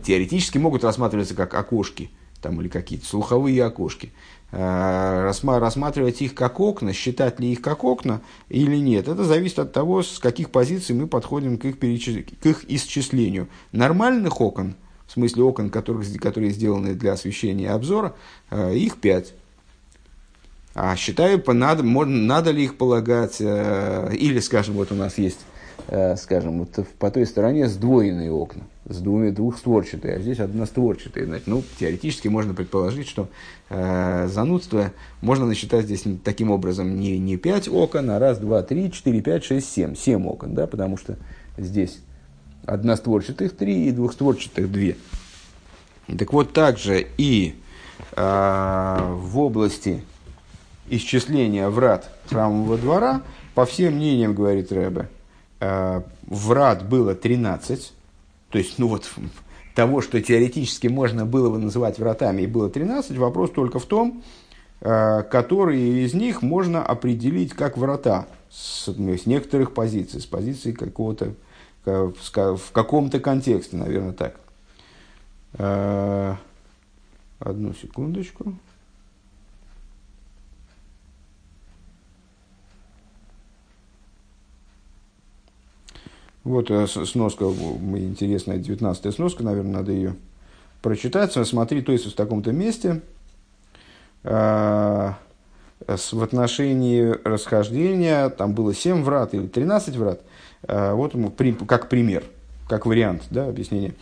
теоретически 0.03 0.59
могут 0.59 0.83
рассматриваться 0.83 1.35
как 1.35 1.55
окошки 1.55 2.11
там, 2.41 2.61
или 2.61 2.69
какие-то 2.69 3.07
слуховые 3.07 3.65
окошки. 3.65 4.13
Э, 4.51 5.31
рассматривать 5.45 6.21
их 6.21 6.35
как 6.35 6.59
окна, 6.59 6.93
считать 6.93 7.39
ли 7.39 7.53
их 7.53 7.63
как 7.63 7.85
окна 7.85 8.21
или 8.49 8.77
нет, 8.77 9.07
это 9.07 9.25
зависит 9.25 9.61
от 9.61 9.73
того, 9.73 10.03
с 10.03 10.19
каких 10.19 10.51
позиций 10.51 10.97
мы 10.97 11.07
подходим 11.07 11.59
к 11.59 11.65
их, 11.65 11.79
перечис... 11.79 12.25
к 12.43 12.47
их 12.47 12.65
исчислению. 12.69 13.49
Нормальных 13.71 14.41
окон– 14.41 14.75
в 15.07 15.13
смысле 15.13 15.43
окон, 15.43 15.71
которых, 15.71 16.07
которые 16.21 16.51
сделаны 16.51 16.95
для 16.95 17.13
освещения 17.13 17.71
обзора, 17.71 18.15
э, 18.51 18.75
их 18.75 18.99
пять. 18.99 19.35
А 20.75 20.97
считаю, 20.97 21.43
надо, 21.47 21.83
можно, 21.83 22.17
надо 22.17 22.51
ли 22.51 22.65
их 22.65 22.77
полагать, 22.77 23.37
э, 23.41 24.15
или, 24.15 24.41
скажем, 24.41 24.75
вот 24.77 24.91
у 24.91 24.95
нас 24.95 25.19
есть, 25.19 25.41
э, 25.89 26.17
скажем, 26.17 26.61
вот 26.61 26.87
по 26.99 27.11
той 27.11 27.27
стороне 27.27 27.69
сдвоенные 27.69 28.33
окна, 28.33 28.63
с 28.87 28.97
двумя 28.99 29.33
двухстворчатые, 29.33 30.17
а 30.17 30.19
здесь 30.19 30.41
одностворчатые. 30.41 31.27
Значит, 31.27 31.47
ну, 31.47 31.63
теоретически 31.79 32.29
можно 32.29 32.55
предположить, 32.55 33.07
что 33.07 33.29
э, 33.69 34.29
занудство 34.29 34.93
можно 35.21 35.45
насчитать 35.45 35.85
здесь 35.85 36.05
таким 36.25 36.51
образом 36.51 36.99
не, 36.99 37.19
не 37.19 37.37
5 37.37 37.69
окон, 37.69 38.09
а 38.09 38.19
раз, 38.19 38.39
два, 38.39 38.63
три, 38.63 38.91
четыре, 38.91 39.21
пять, 39.21 39.45
шесть, 39.45 39.71
семь. 39.71 39.95
Семь 39.95 40.27
окон, 40.27 40.55
да, 40.55 40.67
потому 40.67 40.97
что 40.97 41.19
здесь 41.59 41.99
одностворчатых 42.67 43.57
три 43.57 43.89
и 43.89 43.93
двухстворчатых 43.93 44.71
две. 44.71 44.97
Так 46.19 46.33
вот, 46.33 46.53
также 46.53 47.07
и 47.17 47.55
э, 48.17 48.99
в 49.13 49.39
области 49.39 50.03
исчисления 50.89 51.69
врат 51.69 52.11
храмового 52.29 52.77
двора, 52.77 53.23
по 53.55 53.65
всем 53.65 53.95
мнениям, 53.95 54.35
говорит 54.35 54.73
Рэбе, 54.73 55.09
э, 55.61 56.03
врат 56.27 56.89
было 56.89 57.15
13, 57.15 57.93
то 58.51 58.59
есть, 58.59 58.79
ну 58.79 58.89
вот, 58.89 59.11
того, 59.75 60.01
что 60.03 60.21
теоретически 60.21 60.89
можно 60.89 61.25
было 61.25 61.51
бы 61.51 61.59
называть 61.59 61.99
вратами, 61.99 62.43
и 62.43 62.47
было 62.47 62.69
13, 62.69 63.17
вопрос 63.17 63.51
только 63.51 63.79
в 63.79 63.87
том, 63.87 64.23
э, 64.81 65.23
которые 65.31 66.05
из 66.05 66.15
них 66.15 66.43
можно 66.43 66.85
определить 66.85 67.53
как 67.53 67.79
врата 67.79 68.27
с, 68.51 68.89
с 68.89 69.27
некоторых 69.27 69.73
позиций, 69.73 70.21
с 70.21 70.27
позиции 70.27 70.73
какого-то 70.73 71.35
в 71.85 72.73
каком-то 72.73 73.21
контексте, 73.21 73.77
наверное, 73.77 74.13
так. 74.13 74.41
А, 75.55 76.37
одну 77.39 77.75
секундочку. 77.75 78.55
Вот 86.45 86.71
э, 86.71 86.87
сноска, 86.89 87.45
интересная, 87.45 88.59
19 88.59 89.15
сноска, 89.15 89.45
наверное, 89.45 89.75
надо 89.75 89.93
ее 89.93 90.17
прочитать. 90.83 91.33
Смотри, 91.33 91.83
то 91.83 91.93
есть 91.93 92.07
в 92.07 92.15
таком-то 92.15 92.53
месте 92.53 93.01
а, 94.25 95.19
в 95.87 96.23
отношении 96.23 97.15
расхождения, 97.25 98.29
там 98.29 98.53
было 98.53 98.75
7 98.75 99.03
врат 99.03 99.35
или 99.35 99.47
13 99.47 99.97
врат– 99.97 100.21
Э, 100.63 100.93
вот 100.93 101.15
как 101.67 101.89
пример, 101.89 102.25
как 102.69 102.87
вариант 102.87 103.23
да, 103.31 103.49
объяснения. 103.49 103.95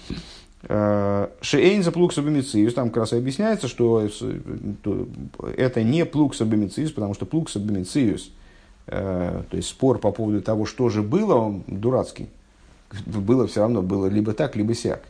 Э, 0.64 1.28
Шейн 1.40 1.82
за 1.82 1.92
плукс 1.92 2.18
абомициус, 2.18 2.74
там 2.74 2.88
как 2.88 2.98
раз 2.98 3.12
и 3.12 3.16
объясняется, 3.16 3.66
что 3.68 4.06
это 5.56 5.82
не 5.82 6.04
плукс 6.04 6.40
абомициус, 6.40 6.92
потому 6.92 7.14
что 7.14 7.24
плукс 7.24 7.56
абомициус, 7.56 8.30
э, 8.86 9.42
то 9.48 9.56
есть 9.56 9.68
спор 9.68 9.98
по 9.98 10.10
поводу 10.12 10.42
того, 10.42 10.66
что 10.66 10.88
же 10.90 11.02
было, 11.02 11.34
он 11.34 11.64
дурацкий. 11.66 12.28
Было 13.06 13.46
все 13.46 13.60
равно, 13.60 13.82
было 13.82 14.06
либо 14.06 14.34
так, 14.34 14.56
либо 14.56 14.74
сяк. 14.74 15.02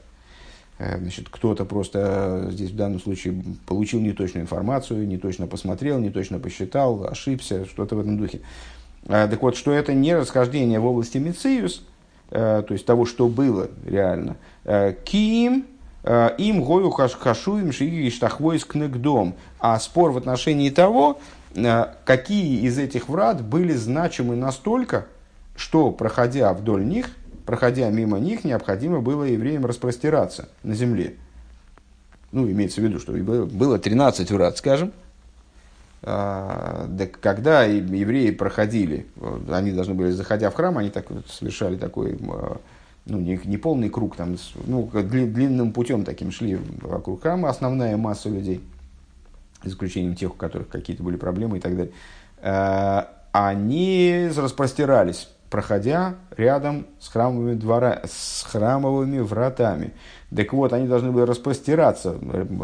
Значит, 0.80 1.28
кто-то 1.28 1.66
просто 1.66 2.48
здесь 2.50 2.70
в 2.70 2.76
данном 2.76 3.00
случае 3.00 3.42
получил 3.66 4.00
неточную 4.00 4.44
информацию, 4.44 5.06
не 5.06 5.18
точно 5.18 5.46
посмотрел, 5.46 5.98
не 5.98 6.08
точно 6.08 6.38
посчитал, 6.38 7.04
ошибся, 7.04 7.66
что-то 7.66 7.96
в 7.96 8.00
этом 8.00 8.16
духе. 8.16 8.40
А, 9.06 9.28
так 9.28 9.42
вот, 9.42 9.56
что 9.56 9.72
это 9.72 9.92
не 9.92 10.14
расхождение 10.14 10.78
в 10.78 10.86
области 10.86 11.18
Мециус, 11.18 11.82
э, 12.30 12.62
то 12.66 12.72
есть 12.72 12.86
того, 12.86 13.06
что 13.06 13.28
было 13.28 13.68
реально. 13.84 14.36
Э, 14.64 14.94
Ким 15.04 15.66
э, 16.02 16.30
им 16.38 16.62
гою 16.62 16.90
хашуем 16.90 17.72
штахвойс 18.10 18.64
кнегдом. 18.64 19.34
А 19.58 19.78
спор 19.78 20.12
в 20.12 20.18
отношении 20.18 20.70
того, 20.70 21.20
какие 22.04 22.60
из 22.60 22.78
этих 22.78 23.08
врат 23.08 23.42
были 23.42 23.72
значимы 23.72 24.36
настолько, 24.36 25.06
что, 25.56 25.90
проходя 25.90 26.54
вдоль 26.54 26.86
них, 26.86 27.10
проходя 27.50 27.90
мимо 27.90 28.20
них, 28.20 28.44
необходимо 28.44 29.00
было 29.00 29.24
евреям 29.24 29.66
распростираться 29.66 30.48
на 30.62 30.72
земле. 30.76 31.16
Ну, 32.30 32.48
имеется 32.48 32.80
в 32.80 32.84
виду, 32.84 33.00
что 33.00 33.12
было 33.12 33.76
13 33.76 34.30
врат, 34.30 34.56
скажем, 34.56 34.92
а, 36.04 36.88
когда 37.20 37.64
евреи 37.64 38.30
проходили, 38.30 39.08
они 39.50 39.72
должны 39.72 39.94
были, 39.94 40.12
заходя 40.12 40.48
в 40.50 40.54
храм, 40.54 40.78
они 40.78 40.90
так 40.90 41.06
совершали 41.26 41.76
такой, 41.76 42.16
ну, 43.06 43.18
не, 43.18 43.40
не 43.42 43.58
полный 43.58 43.90
круг, 43.90 44.14
там, 44.14 44.36
ну, 44.66 44.88
длинным 44.92 45.72
путем 45.72 46.04
таким 46.04 46.30
шли 46.30 46.56
вокруг 46.82 47.22
храма, 47.22 47.48
основная 47.48 47.96
масса 47.96 48.28
людей, 48.28 48.60
за 49.64 49.70
исключением 49.70 50.14
тех, 50.14 50.30
у 50.30 50.36
которых 50.36 50.68
какие-то 50.68 51.02
были 51.02 51.16
проблемы 51.16 51.58
и 51.58 51.60
так 51.60 51.76
далее, 51.76 51.92
а, 52.42 53.10
они 53.32 54.30
распростирались, 54.36 55.28
проходя 55.50 56.14
рядом 56.36 56.86
с 56.98 57.08
храмовыми, 57.08 57.54
двора, 57.54 58.00
с 58.04 58.42
храмовыми 58.44 59.18
вратами. 59.18 59.92
Так 60.34 60.52
вот, 60.52 60.72
они 60.72 60.86
должны 60.86 61.10
были 61.10 61.24
распростираться 61.24 62.16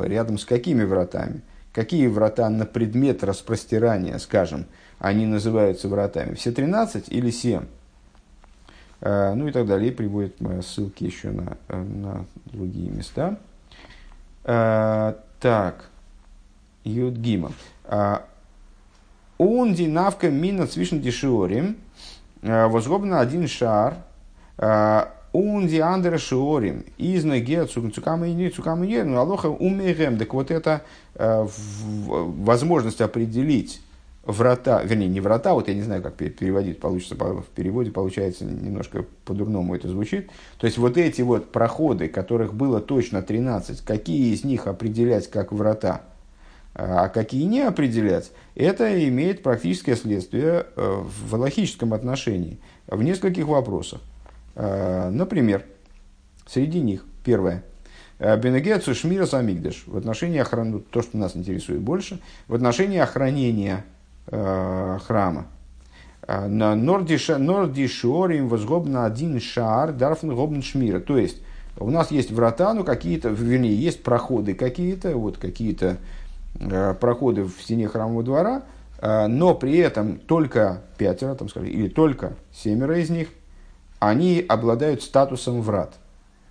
рядом 0.04 0.38
с 0.38 0.44
какими 0.44 0.84
вратами– 0.84 1.42
Какие 1.76 2.06
врата 2.06 2.48
на 2.48 2.64
предмет 2.64 3.22
распростирания, 3.22 4.16
скажем, 4.16 4.64
они 4.98 5.26
называются 5.26 5.88
вратами? 5.88 6.34
Все 6.34 6.50
13 6.50 7.10
или 7.10 7.30
7? 7.30 7.66
А, 9.02 9.34
ну 9.34 9.46
и 9.46 9.52
так 9.52 9.66
далее. 9.66 9.90
И 9.90 9.94
приводит 9.94 10.38
ссылки 10.62 11.04
еще 11.04 11.32
на, 11.32 11.58
э, 11.68 11.76
на 11.78 12.24
другие 12.46 12.90
места. 12.90 13.38
Так. 14.42 15.90
Юдгима. 16.84 17.52
Он 19.36 19.74
динавка 19.74 20.30
мина 20.30 20.66
цвишн 20.66 20.96
дешиорим. 20.96 21.76
Возгобно 22.46 23.20
один 23.20 23.46
шар, 23.48 23.96
он 24.58 25.66
ди 25.66 25.78
андер 25.80 26.18
шиорим, 26.18 26.84
из 26.96 27.24
ноге 27.24 27.66
цукама 27.66 28.26
и 28.26 28.50
цукама 28.50 28.86
и 28.86 29.02
ну 29.02 29.18
алоха 29.18 29.48
умерем. 29.48 30.16
Так 30.16 30.32
вот 30.32 30.50
это 30.50 30.82
возможность 31.14 33.00
определить 33.02 33.82
врата, 34.24 34.82
вернее, 34.82 35.08
не 35.08 35.20
врата, 35.20 35.52
вот 35.54 35.68
я 35.68 35.74
не 35.74 35.82
знаю, 35.82 36.02
как 36.02 36.14
переводить, 36.14 36.80
получится 36.80 37.14
в 37.14 37.44
переводе, 37.54 37.90
получается 37.92 38.44
немножко 38.44 39.04
по-дурному 39.24 39.76
это 39.76 39.88
звучит. 39.88 40.30
То 40.58 40.66
есть 40.66 40.78
вот 40.78 40.96
эти 40.96 41.22
вот 41.22 41.52
проходы, 41.52 42.08
которых 42.08 42.54
было 42.54 42.80
точно 42.80 43.22
13, 43.22 43.82
какие 43.82 44.32
из 44.34 44.42
них 44.42 44.66
определять 44.66 45.30
как 45.30 45.52
врата, 45.52 46.00
а 46.78 47.08
какие 47.08 47.44
не 47.44 47.62
определять, 47.62 48.32
это 48.54 49.08
имеет 49.08 49.42
практическое 49.42 49.96
следствие 49.96 50.66
э, 50.76 51.02
в 51.02 51.34
логическом 51.34 51.94
отношении 51.94 52.58
в 52.86 53.02
нескольких 53.02 53.46
вопросах. 53.46 54.02
Э, 54.56 55.08
например, 55.08 55.64
среди 56.46 56.82
них, 56.82 57.06
первое, 57.24 57.64
э, 58.18 58.38
Бенегецу 58.38 58.94
Шмира 58.94 59.24
Самигдеш 59.24 59.84
в 59.86 59.96
отношении 59.96 60.38
охраны, 60.38 60.80
то, 60.80 61.00
что 61.00 61.16
нас 61.16 61.34
интересует 61.34 61.80
больше, 61.80 62.20
в 62.46 62.54
отношении 62.54 62.98
охранения 62.98 63.86
э, 64.26 64.98
храма. 65.06 65.46
На 66.28 66.74
Нордишорим 66.74 68.48
возгобна 68.48 69.06
один 69.06 69.40
шар 69.40 69.92
дарфн 69.92 70.32
гобн 70.32 70.60
шмира. 70.60 70.98
То 70.98 71.16
есть, 71.16 71.40
у 71.78 71.88
нас 71.88 72.10
есть 72.10 72.32
врата, 72.32 72.74
ну 72.74 72.84
какие-то, 72.84 73.28
вернее, 73.28 73.74
есть 73.74 74.02
проходы 74.02 74.54
какие-то, 74.54 75.16
вот 75.16 75.38
какие-то 75.38 75.98
проходы 77.00 77.44
в 77.44 77.60
стене 77.60 77.88
храмового 77.88 78.22
двора, 78.22 78.62
э, 78.98 79.26
но 79.26 79.54
при 79.54 79.76
этом 79.78 80.18
только 80.18 80.82
пятеро, 80.98 81.34
там, 81.34 81.48
скажем, 81.48 81.68
или 81.68 81.88
только 81.88 82.34
семеро 82.52 82.98
из 82.98 83.10
них, 83.10 83.28
они 83.98 84.44
обладают 84.46 85.02
статусом 85.02 85.62
врат. 85.62 85.94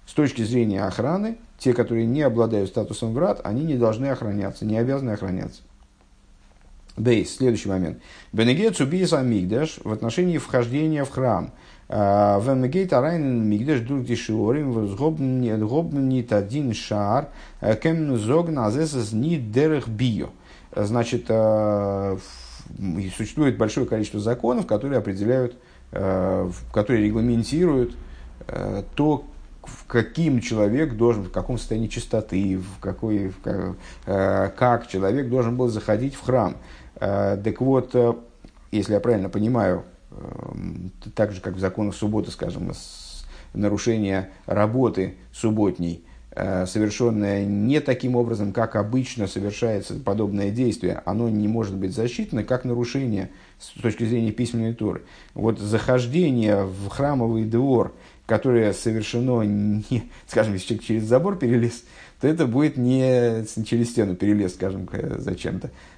С 0.06 0.14
точки 0.14 0.44
зрения 0.44 0.84
охраны, 0.84 1.38
те, 1.58 1.74
которые 1.74 2.06
не 2.06 2.22
обладают 2.22 2.70
статусом 2.70 3.14
врат, 3.14 3.42
они 3.44 3.64
не 3.64 3.76
должны 3.76 4.08
охраняться, 4.08 4.66
не 4.66 4.78
обязаны 4.78 5.12
охраняться. 5.12 5.62
Бейс, 6.98 7.36
следующий 7.36 7.68
момент. 7.68 8.00
Бенегет 8.32 8.78
Цубиес 8.78 9.12
Амигдаш 9.12 9.80
в 9.84 9.92
отношении 9.92 10.38
вхождения 10.38 11.04
в 11.04 11.10
храм. 11.10 11.52
А, 11.88 12.40
Венегейт 12.40 12.94
Арайнен 12.94 13.48
Мигдаш 13.48 13.82
Дурти 13.82 14.16
Шиорим 14.16 14.72
Возгобнит 14.72 16.34
один 16.34 16.74
шар 16.74 17.30
э, 17.62 17.76
Кем 17.76 18.18
Зогн 18.18 18.60
Азесас 18.60 19.12
Ни 19.14 19.36
Дерех 19.36 19.88
Био. 19.88 20.30
Значит, 20.76 21.26
э, 21.30 22.18
существует 23.16 23.58
большое 23.58 23.86
количество 23.86 24.20
законов, 24.20 24.66
которые 24.66 25.00
определяют, 25.00 25.58
э, 25.92 26.50
которые 26.72 27.06
регламентируют 27.06 27.96
то, 28.96 29.26
в 29.64 29.88
каким 29.88 30.40
человек 30.40 30.96
должен, 30.96 31.24
в 31.24 31.32
каком 31.32 31.58
состоянии 31.58 31.88
чистоты, 31.88 32.58
в 32.60 32.80
какой, 32.80 33.30
в, 33.30 33.76
как 34.06 34.88
человек 34.88 35.30
должен 35.30 35.56
был 35.56 35.70
заходить 35.70 36.14
в 36.14 36.22
храм. 36.22 36.58
Э, 36.96 37.38
так 37.44 37.62
вот, 37.62 37.94
э, 37.94 38.14
если 38.72 38.94
я 38.94 39.00
правильно 39.00 39.30
понимаю, 39.30 39.80
э, 39.80 39.95
так 41.14 41.32
же, 41.32 41.42
как 41.42 41.56
в 41.56 41.60
законах 41.60 41.96
субботы, 41.96 42.32
скажем, 42.32 42.72
нарушение 43.54 44.30
работы 44.46 45.16
субботней, 45.34 46.04
совершенное 46.36 47.46
не 47.46 47.80
таким 47.80 48.18
образом, 48.18 48.52
как 48.52 48.76
обычно 48.76 49.28
совершается 49.28 49.94
подобное 49.96 50.52
действие, 50.52 51.02
оно 51.06 51.30
не 51.30 51.48
может 51.48 51.76
быть 51.76 51.96
засчитано 51.96 52.44
как 52.44 52.66
нарушение 52.66 53.30
с 53.58 53.70
точки 53.82 54.04
зрения 54.04 54.32
письменной 54.32 54.74
туры. 54.74 55.04
Вот 55.34 55.60
захождение 55.60 56.66
в 56.66 56.90
храмовый 56.90 57.46
двор, 57.46 57.94
которое 58.26 58.74
совершено, 58.74 59.44
не, 59.44 60.12
скажем, 60.28 60.54
если 60.54 60.68
человек 60.68 60.86
через 60.86 61.04
забор 61.04 61.38
перелез, 61.38 61.84
то 62.20 62.28
это 62.28 62.48
будет 62.48 62.76
не 62.76 63.46
через 63.66 63.92
стену 63.92 64.16
перелез, 64.16 64.56
скажем, 64.56 64.90
зачем-то, 65.18 65.70
Э, 65.70 65.95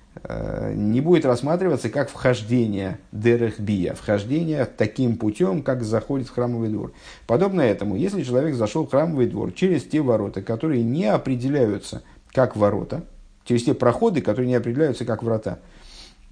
не 0.74 1.01
будет 1.01 1.26
рассматриваться 1.26 1.89
как 1.89 2.09
вхождение 2.09 2.99
дерехбия, 3.11 3.93
вхождение 3.93 4.65
таким 4.65 5.18
путем, 5.18 5.63
как 5.63 5.84
заходит 5.84 6.28
в 6.28 6.34
храмовый 6.34 6.70
двор. 6.70 6.93
Подобно 7.26 7.61
этому, 7.61 7.95
если 7.95 8.24
человек 8.24 8.55
зашел 8.55 8.86
в 8.86 8.89
храмовый 8.89 9.28
двор 9.28 9.51
через 9.51 9.84
те 9.84 10.01
ворота, 10.01 10.41
которые 10.41 10.84
не 10.84 11.05
определяются 11.05 12.03
как 12.32 12.55
ворота, 12.55 13.03
через 13.45 13.63
те 13.63 13.74
проходы, 13.74 14.22
которые 14.22 14.47
не 14.47 14.55
определяются 14.55 15.05
как 15.05 15.24
врата, 15.24 15.59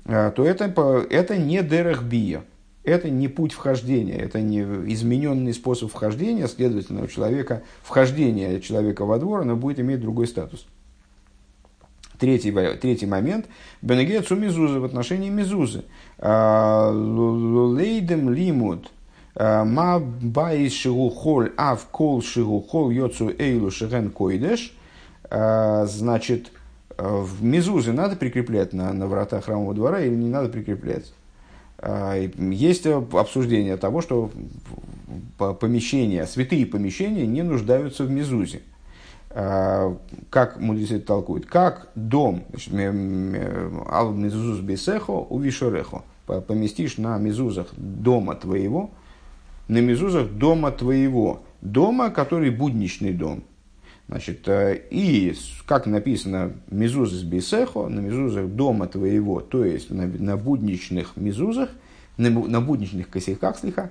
э, 0.06 0.32
то 0.36 0.44
это, 0.44 0.66
это 1.10 1.38
не 1.38 1.64
дерехбия, 1.64 2.44
это 2.84 3.10
не 3.10 3.28
путь 3.28 3.54
вхождения, 3.54 4.18
это 4.18 4.42
не 4.42 4.62
измененный 4.62 5.54
способ 5.54 5.92
вхождения, 5.92 6.48
следовательно, 6.48 7.04
у 7.04 7.08
человека, 7.08 7.64
вхождение 7.82 8.62
человека 8.62 9.06
во 9.06 9.18
двор, 9.18 9.42
оно 9.42 9.56
будет 9.56 9.80
иметь 9.80 10.02
другой 10.02 10.28
статус. 10.28 10.68
Третий, 12.20 12.52
третий 12.78 13.06
момент. 13.06 13.46
Бенегецу 13.82 14.36
мизузы 14.36 14.80
в 14.80 14.86
отношении 14.86 15.30
мизузы. 15.30 15.84
А, 16.20 16.92
лейдем 16.92 18.30
лимуд. 18.30 18.92
А, 19.36 19.66
ма 19.66 20.00
бай 20.00 20.70
шигухоль 20.70 21.52
ав 21.58 21.86
кол 21.88 22.22
шигухол 22.22 22.90
йоцу 22.90 23.32
эйлу 23.38 23.72
шиген 23.72 24.12
койдеш. 24.12 24.74
А, 25.30 25.86
значит, 25.86 26.52
в 26.98 27.44
мизузы 27.44 27.92
надо 27.92 28.16
прикреплять 28.16 28.72
на, 28.74 28.94
на 28.94 29.08
врата 29.08 29.42
храмового 29.42 29.74
двора 29.74 30.02
или 30.02 30.16
не 30.16 30.30
надо 30.30 30.50
прикреплять? 30.50 31.14
Есть 32.38 32.88
обсуждение 32.88 33.76
того, 33.76 34.02
что 34.02 34.32
помещения, 35.38 36.26
святые 36.26 36.66
помещения 36.66 37.28
не 37.28 37.44
нуждаются 37.44 38.06
в 38.06 38.10
мизузе. 38.10 38.62
Как 39.36 40.62
мудрецы 40.62 40.98
толкуют, 40.98 41.46
как 41.46 41.90
дом, 41.94 42.46
ал 43.90 44.14
мезузус 44.14 44.62
бесехо 44.62 45.12
у 45.12 45.40
вишорехо, 45.40 46.04
поместишь 46.26 46.98
на 46.98 47.18
мезузах 47.18 47.68
дома 47.76 48.36
твоего, 48.36 48.92
на 49.68 49.80
мезузах 49.80 50.30
дома 50.30 50.72
твоего, 50.72 51.44
дома, 51.60 52.12
который 52.12 52.50
будничный 52.50 53.12
дом. 53.12 53.44
Значит, 54.08 54.48
э, 54.48 54.80
и, 54.90 55.36
как 55.66 55.86
написано, 55.86 56.54
мезузас 56.70 57.24
бесехо, 57.24 57.90
на 57.90 58.00
мезузах 58.00 58.46
дома 58.48 58.88
твоего, 58.88 59.42
то 59.42 59.66
есть 59.66 59.90
на, 59.90 60.06
на 60.06 60.38
будничных 60.38 61.18
мезузах, 61.18 61.72
на, 62.16 62.30
на 62.30 62.62
будничных 62.62 63.10
косяках, 63.10 63.58
слегка, 63.58 63.90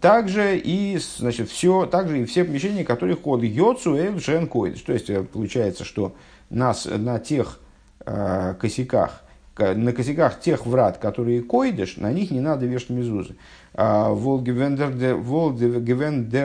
также 0.00 0.58
и, 0.58 0.98
значит, 0.98 1.48
все, 1.48 1.86
также 1.86 2.20
и 2.20 2.24
все 2.24 2.44
помещения, 2.44 2.84
которые 2.84 3.16
ходят 3.16 3.48
йоцу 3.50 3.94
эль 3.94 4.20
шен. 4.20 4.48
То 4.48 4.66
есть, 4.66 5.08
э, 5.10 5.22
получается, 5.22 5.84
что 5.84 6.14
нас 6.50 6.88
на 6.90 7.20
тех 7.20 7.60
э, 8.04 8.54
косяках, 8.58 9.22
на 9.56 9.92
косяках 9.92 10.40
тех 10.40 10.66
врат, 10.66 10.98
которые 10.98 11.40
койдыш, 11.42 11.98
на 11.98 12.10
них 12.10 12.32
не 12.32 12.40
надо 12.40 12.66
вешать 12.66 12.90
мезузы. 12.90 13.36
А, 13.74 14.10
Волгевендер 14.10 15.12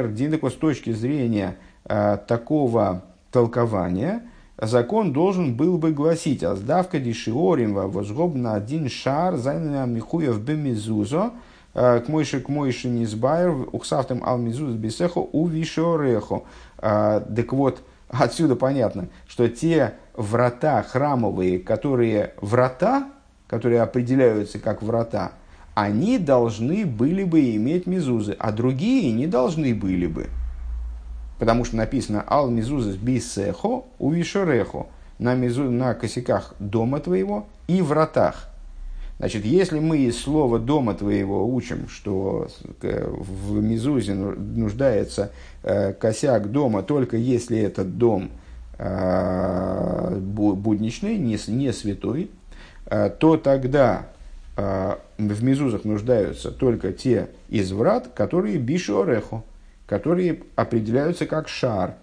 Динеко 0.10 0.52
с 0.52 0.54
точки 0.54 0.92
зрения 0.92 1.58
э, 1.86 2.20
такого 2.28 3.04
толкования, 3.32 4.22
закон 4.60 5.14
должен 5.14 5.56
был 5.56 5.80
бы 5.80 5.92
гласить, 5.92 6.44
а 6.44 6.56
сдавка 6.56 7.00
дишиорим 7.00 7.74
возгоб 7.74 8.36
на 8.36 8.54
один 8.54 8.88
шар 8.88 9.38
зайна 9.38 9.88
михуев 9.88 10.40
бемезузо, 10.40 11.32
Э, 11.32 11.32
к 11.74 12.04
мойше 12.08 12.42
к 12.42 12.50
мойше 12.50 12.90
низбайр, 12.90 13.68
ухсавтем 13.72 14.24
алмизуз 14.24 14.76
бисехо 14.76 15.20
у 15.20 15.48
вишорехо. 15.48 16.44
Э, 16.80 17.22
так 17.36 17.54
вот, 17.54 17.82
отсюда 18.10 18.56
понятно, 18.56 19.08
что 19.28 19.48
те 19.48 19.94
врата 20.16 20.82
храмовые, 20.84 21.60
которые 21.60 22.34
врата, 22.42 23.10
которые 23.48 23.82
определяются 23.82 24.60
как 24.60 24.82
врата, 24.82 25.34
они 25.76 26.18
должны 26.18 26.86
были 26.86 27.24
бы 27.24 27.56
иметь 27.56 27.88
мизузы, 27.88 28.36
а 28.38 28.52
другие 28.52 29.12
не 29.12 29.28
должны 29.28 29.74
были 29.74 30.08
бы. 30.08 30.28
Потому 31.40 31.64
что 31.64 31.78
написано 31.78 32.24
«Ал 32.28 32.50
мизузес 32.50 32.96
бисехо 32.96 33.84
у 33.98 34.12
вишорехо» 34.12 34.88
на, 35.20 35.36
мизу, 35.36 35.70
на 35.70 35.94
косяках 35.94 36.56
дома 36.60 37.00
твоего 37.00 37.48
и 37.68 37.82
вратах. 37.82 38.49
Значит, 39.20 39.44
если 39.44 39.80
мы 39.80 39.98
из 39.98 40.18
слова 40.18 40.60
«дома 40.60 40.94
твоего» 40.94 41.46
учим, 41.46 41.90
что 41.90 42.48
в 42.82 43.62
Мизузе 43.62 44.14
нуждается 44.14 45.32
э, 45.62 45.92
косяк 45.92 46.50
дома 46.52 46.84
только 46.84 47.18
если 47.18 47.60
этот 47.60 47.98
дом 47.98 48.32
э, 48.78 50.18
будничный, 50.20 51.18
не, 51.18 51.38
святой, 51.74 52.32
э, 52.86 53.10
то 53.10 53.36
тогда 53.36 54.08
в 54.56 55.42
Мизузах 55.42 55.86
нуждаются 55.86 56.52
только 56.52 56.92
те 56.92 57.30
из 57.48 57.72
врат, 57.72 58.10
которые 58.14 58.58
бишорехо, 58.58 59.44
которые 59.86 60.42
определяются 60.58 61.26
как 61.26 61.48
шар, 61.48 61.96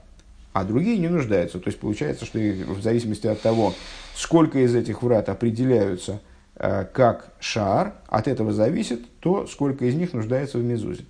а 0.55 0.65
другие 0.65 0.97
не 0.97 1.09
нуждаются. 1.09 1.59
То 1.59 1.69
есть 1.69 1.79
получается, 1.79 2.25
что 2.25 2.39
в 2.39 2.81
зависимости 2.81 3.27
от 3.27 3.43
того, 3.43 3.75
сколько 4.15 4.59
из 4.59 4.75
этих 4.75 5.03
врат 5.03 5.31
определяются– 5.31 6.21
как 6.59 7.35
шар, 7.39 7.95
от 8.09 8.29
этого 8.29 8.53
зависит 8.53 9.07
то, 9.21 9.47
сколько 9.47 9.85
из 9.85 9.95
них 9.95 10.15
нуждается 10.15 10.59
в 10.59 10.65
мезузе. 10.65 11.05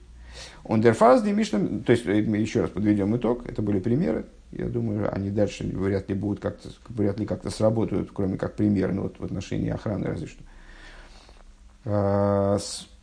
Он 0.64 0.80
дерфаз 0.80 1.22
Мишна, 1.24 1.60
то 1.84 1.92
есть, 1.92 2.04
еще 2.04 2.62
раз 2.62 2.70
подведем 2.70 3.16
итог, 3.16 3.48
это 3.48 3.62
были 3.62 3.78
примеры, 3.78 4.26
я 4.52 4.66
думаю, 4.66 5.14
они 5.14 5.30
дальше 5.30 5.64
вряд 5.64 6.08
ли 6.08 6.14
будут 6.14 6.40
как-то, 6.40 6.70
вряд 6.88 7.18
ли 7.20 7.26
как-то 7.26 7.50
сработают, 7.50 8.10
кроме 8.12 8.36
как 8.36 8.54
примеры, 8.54 8.94
ну, 8.94 9.02
вот 9.02 9.18
в 9.18 9.24
отношении 9.24 9.70
охраны 9.70 10.06
разве 10.06 10.26
что. 10.26 10.42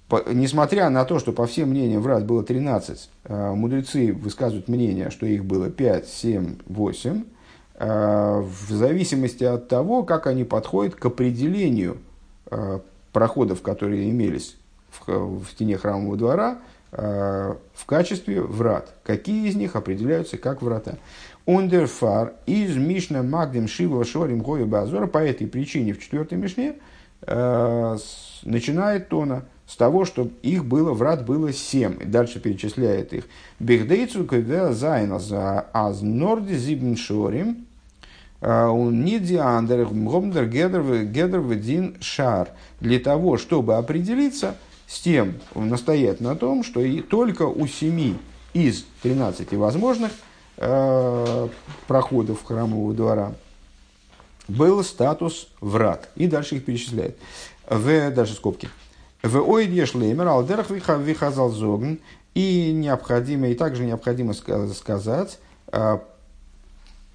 По, 0.09 0.21
несмотря 0.31 0.89
на 0.89 1.05
то, 1.05 1.17
что 1.17 1.31
по 1.31 1.47
всем 1.47 1.69
мнениям 1.69 2.01
врат 2.01 2.25
было 2.25 2.43
13, 2.43 3.09
а, 3.23 3.53
мудрецы 3.53 4.11
высказывают 4.11 4.67
мнение, 4.67 5.09
что 5.09 5.25
их 5.25 5.45
было 5.45 5.69
5, 5.69 6.07
7, 6.07 6.57
8, 6.65 7.23
а, 7.75 8.41
в 8.41 8.69
зависимости 8.69 9.45
от 9.45 9.69
того, 9.69 10.03
как 10.03 10.27
они 10.27 10.43
подходят 10.43 10.95
к 10.95 11.05
определению 11.05 11.97
проходов, 13.11 13.61
которые 13.61 14.09
имелись 14.09 14.57
в, 14.91 15.39
в 15.39 15.45
стене 15.51 15.77
храмового 15.77 16.17
двора, 16.17 16.59
а, 16.91 17.57
в 17.73 17.85
качестве 17.85 18.41
врат. 18.41 18.93
Какие 19.03 19.47
из 19.47 19.55
них 19.55 19.75
определяются 19.75 20.37
как 20.37 20.61
врата. 20.61 20.95
Ундерфар 21.45 22.33
из 22.45 22.77
Мишна 22.77 23.23
Магдем 23.23 23.67
Шива 23.67 24.05
Шорим 24.05 24.41
Гою 24.41 24.65
Базора 24.65 25.07
по 25.07 25.17
этой 25.17 25.47
причине 25.47 25.93
в 25.93 25.99
четвертой 25.99 26.37
Мишне 26.37 26.75
э, 27.21 27.97
начинает 28.43 29.09
Тона 29.09 29.43
с 29.67 29.75
того, 29.75 30.05
что 30.05 30.29
их 30.41 30.63
было, 30.63 30.93
врат 30.93 31.25
было 31.25 31.51
семь. 31.51 31.97
И 32.01 32.05
дальше 32.05 32.39
перечисляет 32.39 33.11
их. 33.11 33.25
Бехдейцу 33.59 34.23
когда 34.23 34.71
зайна 34.71 35.19
за 35.19 35.65
аз 35.73 36.01
норди 36.01 36.53
зибн 36.53 36.95
шорим 36.95 37.65
он 38.45 39.05
не 39.05 39.19
диандер 39.19 39.85
гомдер 39.85 40.47
гедер 40.47 41.39
ведин 41.39 41.97
шар. 42.01 42.49
Для 42.79 42.99
того, 42.99 43.37
чтобы 43.37 43.75
определиться 43.75 44.55
с 44.87 44.99
тем, 44.99 45.35
настоять 45.55 46.19
на 46.21 46.35
том, 46.35 46.63
что 46.63 46.81
и 46.81 47.01
только 47.01 47.43
у 47.43 47.65
семи 47.67 48.17
из 48.53 48.85
13 49.01 49.53
возможных– 49.53 50.11
Э, 50.57 51.47
проходов 51.87 52.43
храмового 52.43 52.93
двора, 52.93 53.33
был 54.47 54.83
статус 54.83 55.49
врат. 55.61 56.09
И 56.15 56.27
дальше 56.27 56.57
их 56.57 56.65
перечисляет. 56.65 57.17
В, 57.67 58.11
дальше 58.11 58.33
скобки. 58.33 58.69
В 59.23 59.41
ойдеш 59.41 59.95
леймер 59.95 60.27
алдерах 60.27 60.69
вихазал 60.69 61.49
зогн. 61.49 61.95
И 62.35 62.71
необходимо, 62.71 63.47
и 63.47 63.55
также 63.55 63.83
необходимо 63.83 64.33
сказать, 64.33 65.39
э, 65.71 65.97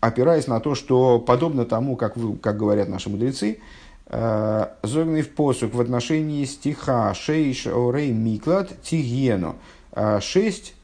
опираясь 0.00 0.46
на 0.46 0.60
то, 0.60 0.74
что 0.74 1.18
подобно 1.18 1.64
тому, 1.64 1.96
как, 1.96 2.16
вы, 2.16 2.36
как 2.36 2.56
говорят 2.56 2.88
наши 2.88 3.10
мудрецы, 3.10 3.58
э, 4.06 4.66
зогный 4.82 5.22
в 5.22 5.30
посук 5.30 5.74
в 5.74 5.80
отношении 5.80 6.44
стиха 6.44 7.14
шейш 7.14 7.66
орей 7.66 8.12
миклад 8.12 8.70
тигену. 8.82 9.56
Шесть 10.20 10.74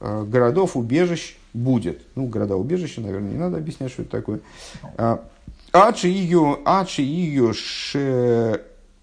городов 0.00 0.76
убежищ 0.76 1.36
будет. 1.52 2.02
Ну, 2.14 2.26
города-убежища, 2.26 3.00
наверное, 3.00 3.30
не 3.32 3.38
надо 3.38 3.58
объяснять, 3.58 3.92
что 3.92 4.02
это 4.02 4.10
такое. 4.10 4.40
Ачи 5.72 6.08
ее, 6.08 6.58
ачи 6.64 7.02
ее 7.02 7.52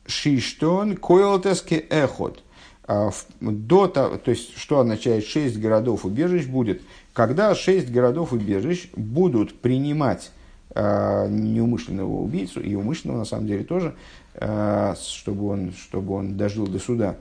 шиштон 0.08 0.98
койлтеске 0.98 1.78
эхот. 1.90 2.42
До 3.40 3.88
того, 3.88 4.18
то 4.18 4.32
есть, 4.32 4.58
что 4.58 4.80
означает 4.80 5.26
шесть 5.26 5.60
городов-убежищ 5.60 6.46
будет, 6.48 6.82
когда 7.14 7.54
шесть 7.56 7.92
городов-убежищ 7.92 8.90
будут 8.96 9.60
принимать 9.60 10.32
а, 10.74 11.28
неумышленного 11.28 12.22
убийцу, 12.22 12.62
и 12.62 12.76
умышленного 12.76 13.20
на 13.20 13.26
самом 13.26 13.48
деле 13.48 13.64
тоже, 13.64 13.96
чтобы 14.34 15.48
он, 15.48 15.74
чтобы 15.74 16.14
он 16.14 16.38
дожил 16.38 16.66
до 16.66 16.80
суда, 16.80 17.18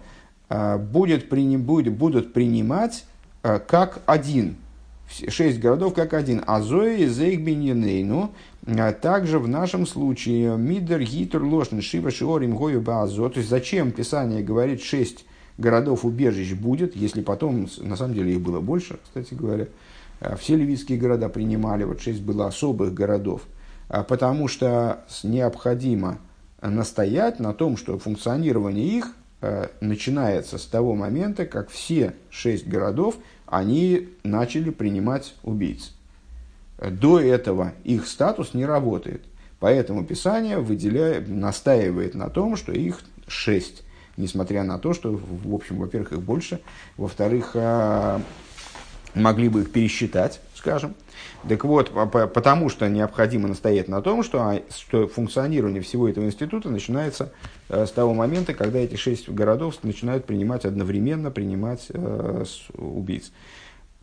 будет, 0.79 1.29
будет, 1.29 1.93
будут 1.93 2.33
принимать 2.33 3.05
как 3.43 4.03
один 4.07 4.57
шесть 5.29 5.61
городов 5.61 5.95
как 5.95 6.15
один. 6.15 6.43
Азои, 6.47 7.07
Зейгбиньенейну, 7.07 8.33
а 8.67 8.93
также 8.93 9.39
в 9.39 9.49
нашем 9.49 9.87
случае 9.87 10.57
Мидер, 10.57 11.03
Гитер, 11.03 11.43
Лошн, 11.43 11.81
Шива, 11.81 12.11
Шиорим, 12.11 12.55
Гою, 12.55 12.81
Баазо. 12.81 13.29
То 13.29 13.39
есть 13.39 13.51
зачем 13.51 13.91
Писание 13.93 14.43
говорит 14.43 14.83
шесть 14.83 15.25
городов 15.61 16.05
убежищ 16.05 16.55
будет, 16.55 16.97
если 16.97 17.23
потом, 17.23 17.69
на 17.79 17.97
самом 17.97 18.15
деле 18.15 18.33
их 18.33 18.41
было 18.41 18.61
больше, 18.61 18.99
кстати 19.05 19.35
говоря. 19.35 19.69
А 20.21 20.37
все 20.37 20.57
ливийские 20.57 20.99
города 20.99 21.29
принимали, 21.29 21.85
вот 21.85 22.01
шесть 22.01 22.23
было 22.23 22.47
особых 22.47 22.93
городов. 22.93 23.43
А 23.89 24.03
потому 24.03 24.49
что 24.49 25.05
необходимо 25.23 26.19
настоять 26.61 27.41
на 27.41 27.55
том, 27.55 27.77
что 27.77 27.99
функционирование 27.99 28.87
их 28.87 29.15
начинается 29.81 30.59
с 30.59 30.67
того 30.67 30.95
момента, 30.95 31.47
как 31.47 31.71
все 31.71 32.15
шесть 32.29 32.67
городов 32.67 33.17
они 33.47 34.11
начали 34.23 34.71
принимать 34.71 35.35
убийц. 35.43 35.95
До 36.79 37.19
этого 37.19 37.73
их 37.85 38.07
статус 38.07 38.53
не 38.55 38.67
работает. 38.67 39.23
Поэтому 39.59 40.05
Писание 40.05 40.59
выделяет, 40.59 41.29
настаивает 41.29 42.15
на 42.15 42.31
том, 42.31 42.57
что 42.57 42.73
их 42.73 43.01
шесть. 43.27 43.83
Несмотря 44.21 44.63
на 44.63 44.79
то, 44.79 44.93
что, 44.93 45.11
в 45.13 45.55
общем, 45.55 45.79
во-первых, 45.79 46.13
их 46.13 46.21
больше, 46.21 46.61
во-вторых, 46.99 47.53
а, 47.55 48.21
могли 49.15 49.49
бы 49.49 49.63
их 49.63 49.73
пересчитать, 49.73 50.41
скажем. 50.55 50.95
Так 51.49 51.65
вот, 51.65 51.91
потому 52.13 52.69
что 52.69 52.89
необходимо 52.89 53.49
настоять 53.49 53.89
на 53.89 54.03
том, 54.03 54.23
что, 54.23 54.41
а, 54.43 54.61
что 54.75 55.09
функционирование 55.09 55.81
всего 55.81 56.07
этого 56.07 56.27
института 56.27 56.69
начинается 56.69 57.33
э, 57.71 57.87
с 57.87 57.91
того 57.91 58.13
момента, 58.13 58.53
когда 58.53 58.79
эти 58.79 58.97
шесть 58.97 59.29
городов 59.29 59.83
начинают 59.83 60.27
принимать 60.27 60.67
одновременно 60.67 61.31
принимать 61.31 61.89
убийц. 62.75 63.33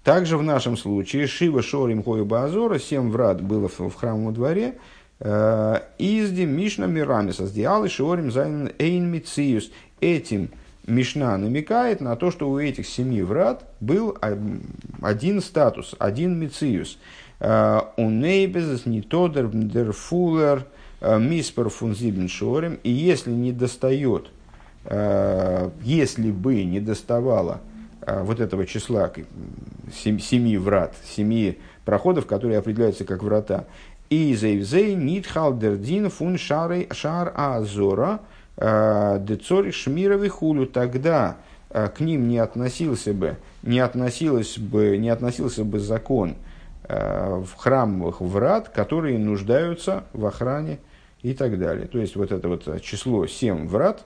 Также 0.03 0.37
в 0.37 0.43
нашем 0.43 0.77
случае 0.77 1.27
Шива 1.27 1.61
Шорим 1.61 2.01
Хою 2.01 2.25
Базора, 2.25 2.79
семь 2.79 3.11
врат 3.11 3.41
было 3.41 3.67
в, 3.67 3.79
в 3.79 3.93
храмовом 3.93 4.33
дворе, 4.33 4.75
Изди 5.19 6.45
Мишна 6.45 6.85
Мирамиса, 6.85 7.47
Сдиалы 7.47 7.89
Шорим 7.89 8.31
Зайн 8.31 8.71
Эйн 8.77 9.11
Мициус. 9.11 9.71
Этим 9.99 10.49
Мишна 10.85 11.37
намекает 11.37 11.99
на 11.99 12.15
то, 12.15 12.31
что 12.31 12.49
у 12.49 12.59
этих 12.59 12.87
семи 12.87 13.21
врат 13.21 13.65
был 13.81 14.17
один 15.01 15.41
статус, 15.41 15.95
один 15.99 16.39
Мициус. 16.39 16.97
У 17.39 18.09
Нейбезес 18.09 18.85
не 18.85 19.01
тодер 19.01 19.49
дерфулер 19.49 20.65
миспер 21.01 21.69
фун 21.69 21.95
шорим. 22.27 22.79
И 22.83 22.89
если 22.89 23.31
не 23.31 23.51
достает, 23.51 24.27
э, 24.85 25.69
если 25.83 26.31
бы 26.31 26.63
не 26.63 26.79
доставало 26.79 27.61
э, 28.01 28.21
вот 28.23 28.39
этого 28.39 28.65
числа 28.65 29.11
семи 29.93 30.57
врат, 30.57 30.95
семи 31.05 31.59
проходов, 31.85 32.25
которые 32.25 32.59
определяются 32.59 33.05
как 33.05 33.23
врата, 33.23 33.65
и 34.09 34.33
зейвзей 34.33 34.95
нитхалдердин 34.95 36.09
фун 36.09 36.37
шар 36.37 37.33
азора 37.35 38.21
э, 38.57 39.17
децори 39.21 39.71
шмировый 39.71 40.29
хулю, 40.29 40.65
тогда 40.65 41.37
к 41.69 41.99
ним 41.99 42.29
не 42.29 42.37
относился 42.37 43.13
бы, 43.13 43.35
не 43.61 43.79
относилось 43.79 44.57
бы, 44.57 44.97
не 44.97 45.09
относился 45.09 45.63
бы 45.63 45.79
закон– 45.79 46.35
Э, 46.89 47.43
в 47.45 47.53
храмовых 47.57 48.21
врат, 48.21 48.69
которые 48.69 49.19
нуждаются 49.19 50.05
в 50.13 50.25
охране 50.25 50.79
и 51.21 51.33
так 51.33 51.59
далее. 51.59 51.85
То 51.85 51.99
есть 51.99 52.15
вот 52.15 52.31
это 52.31 52.47
вот 52.47 52.81
число 52.81 53.27
7 53.27 53.67
врат, 53.67 54.05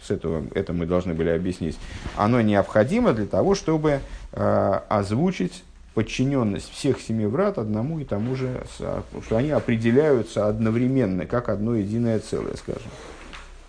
с 0.00 0.12
этого 0.12 0.44
это 0.54 0.72
мы 0.72 0.86
должны 0.86 1.12
были 1.12 1.30
объяснить, 1.30 1.76
оно 2.16 2.40
необходимо 2.40 3.14
для 3.14 3.26
того, 3.26 3.56
чтобы 3.56 3.98
э, 4.32 4.80
озвучить 4.88 5.64
подчиненность 5.94 6.70
всех 6.70 7.00
семи 7.00 7.26
врат 7.26 7.58
одному 7.58 7.98
и 7.98 8.04
тому 8.04 8.36
же, 8.36 8.62
что 8.76 9.36
они 9.36 9.50
определяются 9.50 10.46
одновременно, 10.46 11.26
как 11.26 11.48
одно 11.48 11.74
единое 11.74 12.20
целое, 12.20 12.54
скажем. 12.54 12.92